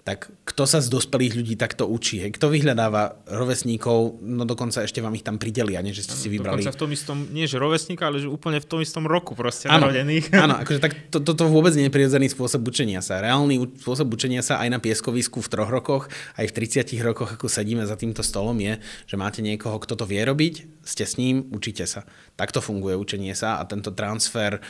tak 0.06 0.30
kto 0.46 0.70
sa 0.70 0.78
z 0.78 0.86
dospelých 0.86 1.34
ľudí 1.34 1.58
takto 1.58 1.90
učí? 1.90 2.22
Hej? 2.22 2.38
Kto 2.38 2.46
vyhľadáva 2.46 3.26
rovesníkov, 3.26 4.22
no 4.22 4.46
dokonca 4.46 4.86
ešte 4.86 5.02
vám 5.02 5.18
ich 5.18 5.26
tam 5.26 5.34
pridelia, 5.34 5.82
nie 5.82 5.90
že 5.90 6.06
ste 6.06 6.14
si 6.14 6.30
vybrali. 6.30 6.62
Dokonca 6.62 6.78
v 6.78 6.80
tom 6.86 6.90
istom, 6.94 7.18
nie 7.34 7.50
že 7.50 7.58
rovesníka, 7.58 8.06
ale 8.06 8.22
že 8.22 8.30
úplne 8.30 8.62
v 8.62 8.66
tom 8.70 8.78
istom 8.78 9.02
roku 9.10 9.34
proste 9.34 9.66
áno, 9.66 9.90
narodených. 9.90 10.30
Áno, 10.30 10.62
akože 10.62 10.78
tak 10.78 11.10
to, 11.10 11.18
toto 11.18 11.50
vôbec 11.50 11.74
nie 11.74 11.90
je 11.90 11.94
prirodzený 11.98 12.30
spôsob 12.30 12.62
učenia 12.62 13.02
sa. 13.02 13.18
Reálny 13.18 13.82
spôsob 13.82 14.06
učenia 14.14 14.46
sa 14.46 14.62
aj 14.62 14.68
na 14.70 14.78
pieskovisku 14.78 15.42
v 15.42 15.48
troch 15.50 15.74
rokoch, 15.74 16.06
aj 16.38 16.54
v 16.54 16.54
30 16.54 16.86
rokoch, 17.02 17.34
ako 17.34 17.50
sedíme 17.50 17.82
za 17.82 17.98
týmto 17.98 18.22
stolom, 18.22 18.54
je, 18.62 18.78
že 19.10 19.18
máte 19.18 19.42
niekoho, 19.42 19.82
kto 19.82 19.98
to 19.98 20.06
vie 20.06 20.22
robiť, 20.22 20.86
ste 20.86 21.02
s 21.02 21.18
ním, 21.18 21.50
učíte 21.50 21.82
sa. 21.82 22.06
Takto 22.38 22.62
funguje 22.62 22.94
učenie 22.94 23.34
sa 23.34 23.58
a 23.58 23.66
tento 23.66 23.90
transfer 23.90 24.62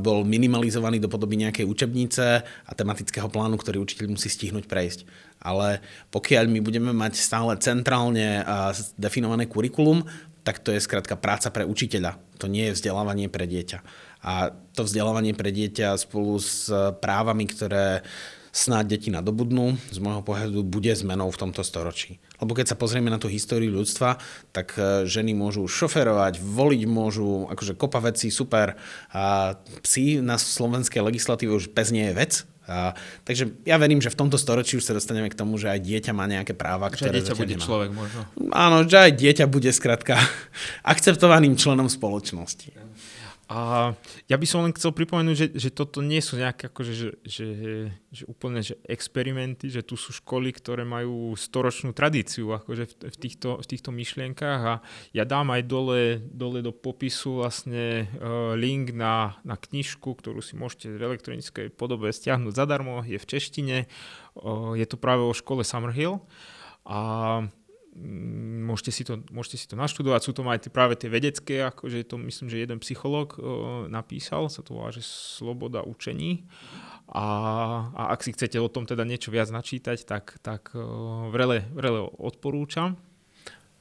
bol 0.00 0.24
minimalizovaný 0.24 0.96
do 0.96 1.12
podoby 1.12 1.36
nejakej 1.36 1.68
učebnice 1.68 2.24
a 2.40 2.72
tematického 2.72 3.28
plánu, 3.28 3.60
ktorý 3.60 3.84
učiteľ 3.84 4.16
musí 4.16 4.32
stihnúť 4.32 4.64
pre 4.64 4.77
prejsť. 4.78 5.02
Ale 5.42 5.82
pokiaľ 6.14 6.46
my 6.46 6.62
budeme 6.62 6.94
mať 6.94 7.18
stále 7.18 7.58
centrálne 7.58 8.46
definované 8.94 9.50
kurikulum, 9.50 10.06
tak 10.46 10.62
to 10.62 10.70
je 10.70 10.78
skrátka 10.78 11.18
práca 11.18 11.50
pre 11.50 11.66
učiteľa. 11.66 12.14
To 12.38 12.46
nie 12.46 12.70
je 12.70 12.78
vzdelávanie 12.78 13.26
pre 13.26 13.50
dieťa. 13.50 13.78
A 14.22 14.54
to 14.74 14.86
vzdelávanie 14.86 15.34
pre 15.34 15.50
dieťa 15.50 15.98
spolu 15.98 16.38
s 16.38 16.70
právami, 17.02 17.50
ktoré 17.50 18.06
snáď 18.58 18.98
deti 18.98 19.08
nadobudnú, 19.12 19.78
z 19.92 19.98
môjho 20.02 20.24
pohľadu 20.24 20.66
bude 20.66 20.90
zmenou 20.90 21.30
v 21.30 21.40
tomto 21.40 21.62
storočí. 21.62 22.18
Lebo 22.42 22.56
keď 22.56 22.74
sa 22.74 22.80
pozrieme 22.80 23.12
na 23.12 23.20
tú 23.20 23.30
históriu 23.30 23.70
ľudstva, 23.70 24.18
tak 24.50 24.74
e, 24.74 25.04
ženy 25.06 25.36
môžu 25.36 25.68
šoferovať, 25.68 26.40
voliť 26.42 26.82
môžu, 26.88 27.46
akože 27.52 27.78
kopa 27.78 28.02
vecí, 28.02 28.32
super. 28.32 28.74
A 29.12 29.54
psi 29.84 30.24
na 30.24 30.40
slovenskej 30.40 31.04
legislatíve 31.04 31.54
už 31.54 31.70
pes 31.70 31.92
nie 31.94 32.10
je 32.10 32.18
vec, 32.18 32.32
a, 32.68 32.92
takže 33.24 33.64
ja 33.64 33.80
verím, 33.80 34.04
že 34.04 34.12
v 34.12 34.20
tomto 34.20 34.36
storočí 34.36 34.76
už 34.76 34.84
sa 34.84 34.92
dostaneme 34.92 35.32
k 35.32 35.38
tomu, 35.38 35.56
že 35.56 35.72
aj 35.72 35.80
dieťa 35.80 36.12
má 36.12 36.28
nejaké 36.28 36.52
práva, 36.52 36.92
že 36.92 37.08
ktoré 37.08 37.24
dieťa 37.24 37.34
bude 37.34 37.56
nemá. 37.56 37.64
človek 37.64 37.90
možno. 37.96 38.20
Áno, 38.52 38.84
že 38.84 39.08
aj 39.08 39.12
dieťa 39.16 39.44
bude 39.48 39.72
skrátka 39.72 40.20
akceptovaným 40.92 41.56
členom 41.56 41.88
spoločnosti. 41.88 42.87
A 43.48 43.96
ja 44.28 44.36
by 44.36 44.44
som 44.44 44.60
len 44.60 44.76
chcel 44.76 44.92
pripomenúť, 44.92 45.36
že, 45.36 45.46
že 45.56 45.70
toto 45.72 46.04
nie 46.04 46.20
sú 46.20 46.36
nejaké 46.36 46.68
akože, 46.68 46.92
že, 46.92 47.08
že, 47.24 47.46
že 48.12 48.24
úplne 48.28 48.60
že 48.60 48.76
experimenty, 48.84 49.72
že 49.72 49.80
tu 49.80 49.96
sú 49.96 50.12
školy, 50.12 50.52
ktoré 50.52 50.84
majú 50.84 51.32
storočnú 51.32 51.96
tradíciu 51.96 52.52
akože 52.52 52.84
v, 52.84 52.94
v, 53.08 53.16
týchto, 53.16 53.56
v 53.56 53.64
týchto 53.64 53.88
myšlienkách. 53.88 54.60
A 54.68 54.74
ja 55.16 55.24
dám 55.24 55.48
aj 55.48 55.64
dole, 55.64 56.20
dole 56.28 56.60
do 56.60 56.76
popisu 56.76 57.40
vlastne 57.40 58.12
uh, 58.20 58.52
link 58.52 58.92
na, 58.92 59.40
na 59.48 59.56
knižku, 59.56 60.12
ktorú 60.12 60.44
si 60.44 60.52
môžete 60.52 60.92
v 60.92 61.08
elektronickej 61.08 61.72
podobe 61.72 62.12
stiahnuť 62.12 62.52
zadarmo, 62.52 63.00
je 63.08 63.16
v 63.16 63.28
češtine, 63.32 63.76
uh, 63.88 64.76
je 64.76 64.84
to 64.84 65.00
práve 65.00 65.24
o 65.24 65.32
škole 65.32 65.64
Summerhill. 65.64 66.20
A 66.84 67.48
môžete 68.68 68.92
si 68.92 69.02
to, 69.02 69.24
môžete 69.32 69.56
si 69.58 69.66
to 69.66 69.74
naštudovať, 69.74 70.20
sú 70.22 70.32
to 70.36 70.44
aj 70.44 70.68
práve 70.68 70.94
tie 71.00 71.08
vedecké, 71.08 71.64
akože 71.66 72.04
to 72.04 72.20
myslím, 72.20 72.46
že 72.52 72.62
jeden 72.62 72.78
psychológ 72.78 73.40
napísal, 73.88 74.52
sa 74.52 74.60
to 74.60 74.76
volá, 74.76 74.92
že 74.92 75.02
Sloboda 75.02 75.82
učení. 75.82 76.46
A, 77.08 77.24
a 77.96 78.02
ak 78.12 78.20
si 78.20 78.36
chcete 78.36 78.60
o 78.60 78.68
tom 78.68 78.84
teda 78.84 79.08
niečo 79.08 79.32
viac 79.32 79.48
načítať, 79.48 80.04
tak, 80.04 80.36
tak 80.44 80.76
vrele, 81.32 81.64
vrele 81.72 82.04
odporúčam. 82.20 83.00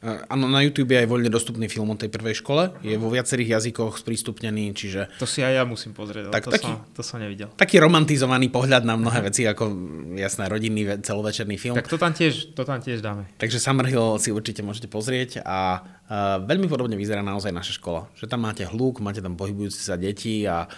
Áno, 0.06 0.46
na 0.46 0.62
YouTube 0.62 0.94
je 0.94 1.02
aj 1.02 1.10
voľne 1.10 1.26
dostupný 1.34 1.66
film 1.66 1.90
o 1.90 1.98
tej 1.98 2.14
prvej 2.14 2.38
škole. 2.46 2.70
Je 2.86 2.94
vo 3.02 3.10
viacerých 3.10 3.58
jazykoch 3.58 3.98
sprístupnený, 3.98 4.70
čiže... 4.78 5.10
To 5.18 5.26
si 5.26 5.42
aj 5.42 5.54
ja 5.58 5.64
musím 5.66 5.98
pozrieť, 5.98 6.30
tak, 6.30 6.46
to, 6.46 6.54
taký, 6.54 6.70
som, 6.70 6.86
to 6.94 7.02
som 7.02 7.18
nevidel. 7.18 7.50
Taký 7.58 7.82
romantizovaný 7.82 8.54
pohľad 8.54 8.86
na 8.86 8.94
mnohé 8.94 9.26
veci, 9.26 9.50
ako 9.50 9.74
jasná 10.14 10.46
rodinný 10.54 11.02
celovečerný 11.02 11.58
film. 11.58 11.74
Tak 11.74 11.90
to 11.90 11.98
tam 11.98 12.14
tiež, 12.14 12.54
to 12.54 12.62
tam 12.62 12.78
tiež 12.78 13.02
dáme. 13.02 13.26
Takže 13.42 13.58
Summerhill 13.58 14.22
si 14.22 14.30
určite 14.30 14.62
môžete 14.62 14.86
pozrieť 14.86 15.42
a 15.42 15.82
uh, 15.82 16.46
veľmi 16.46 16.70
podobne 16.70 16.94
vyzerá 16.94 17.26
naozaj 17.26 17.50
naša 17.50 17.82
škola. 17.82 18.06
Že 18.22 18.30
tam 18.30 18.46
máte 18.46 18.70
hluk, 18.70 19.02
máte 19.02 19.26
tam 19.26 19.34
pohybujúce 19.34 19.82
sa 19.82 19.98
deti 19.98 20.46
a 20.46 20.70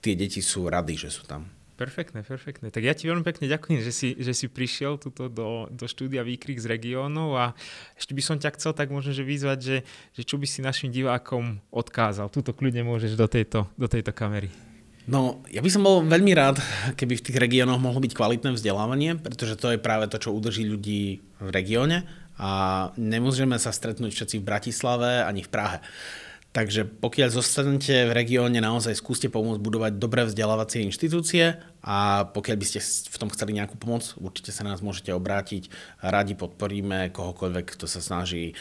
tie 0.00 0.16
deti 0.16 0.40
sú 0.40 0.72
rady, 0.72 0.96
že 0.96 1.12
sú 1.12 1.28
tam. 1.28 1.44
Perfektné, 1.82 2.22
perfektné. 2.22 2.70
Tak 2.70 2.86
ja 2.86 2.94
ti 2.94 3.10
veľmi 3.10 3.26
pekne 3.26 3.50
ďakujem, 3.50 3.82
že 3.82 3.90
si, 3.90 4.14
že 4.14 4.30
si 4.30 4.46
prišiel 4.46 5.02
tuto 5.02 5.26
do, 5.26 5.66
do 5.66 5.90
štúdia 5.90 6.22
Výkrik 6.22 6.62
z 6.62 6.70
regiónov 6.70 7.34
a 7.34 7.44
ešte 7.98 8.14
by 8.14 8.22
som 8.22 8.36
ťa 8.38 8.54
chcel 8.54 8.70
tak 8.70 8.94
možno 8.94 9.10
že 9.10 9.26
vyzvať, 9.26 9.58
že, 9.58 9.76
že 10.14 10.22
čo 10.22 10.38
by 10.38 10.46
si 10.46 10.62
našim 10.62 10.94
divákom 10.94 11.58
odkázal. 11.74 12.30
Tuto 12.30 12.54
kľudne 12.54 12.86
môžeš 12.86 13.18
do 13.18 13.26
tejto, 13.26 13.66
do 13.74 13.90
tejto 13.90 14.14
kamery. 14.14 14.46
No, 15.10 15.42
ja 15.50 15.58
by 15.58 15.70
som 15.74 15.82
bol 15.82 16.06
veľmi 16.06 16.30
rád, 16.38 16.62
keby 16.94 17.18
v 17.18 17.24
tých 17.26 17.40
regiónoch 17.42 17.82
mohlo 17.82 17.98
byť 17.98 18.14
kvalitné 18.14 18.54
vzdelávanie, 18.54 19.18
pretože 19.18 19.58
to 19.58 19.74
je 19.74 19.82
práve 19.82 20.06
to, 20.06 20.22
čo 20.22 20.30
udrží 20.30 20.62
ľudí 20.62 21.18
v 21.42 21.48
regióne 21.50 22.06
a 22.38 22.94
nemôžeme 22.94 23.58
sa 23.58 23.74
stretnúť 23.74 24.14
všetci 24.14 24.38
v 24.38 24.46
Bratislave 24.46 25.26
ani 25.26 25.42
v 25.42 25.50
Prahe. 25.50 25.78
Takže 26.52 26.84
pokiaľ 26.84 27.32
zostanete 27.32 28.04
v 28.04 28.12
regióne, 28.12 28.60
naozaj 28.60 29.00
skúste 29.00 29.32
pomôcť 29.32 29.56
budovať 29.56 29.92
dobré 29.96 30.28
vzdelávacie 30.28 30.84
inštitúcie 30.84 31.56
a 31.80 32.28
pokiaľ 32.28 32.56
by 32.60 32.66
ste 32.68 32.84
v 33.08 33.16
tom 33.16 33.32
chceli 33.32 33.56
nejakú 33.56 33.80
pomoc, 33.80 34.12
určite 34.20 34.52
sa 34.52 34.60
na 34.60 34.76
nás 34.76 34.84
môžete 34.84 35.16
obrátiť. 35.16 35.72
Radi 36.04 36.36
podporíme 36.36 37.08
kohokoľvek, 37.16 37.72
kto 37.72 37.88
sa 37.88 38.04
snaží, 38.04 38.52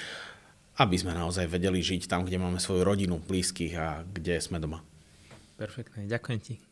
aby 0.79 0.95
sme 0.95 1.11
naozaj 1.11 1.51
vedeli 1.51 1.83
žiť 1.83 2.07
tam, 2.07 2.23
kde 2.23 2.39
máme 2.39 2.63
svoju 2.63 2.87
rodinu, 2.87 3.19
blízkych 3.19 3.75
a 3.75 4.07
kde 4.07 4.39
sme 4.39 4.63
doma. 4.63 4.79
Perfektne, 5.59 6.07
ďakujem 6.07 6.39
ti. 6.39 6.70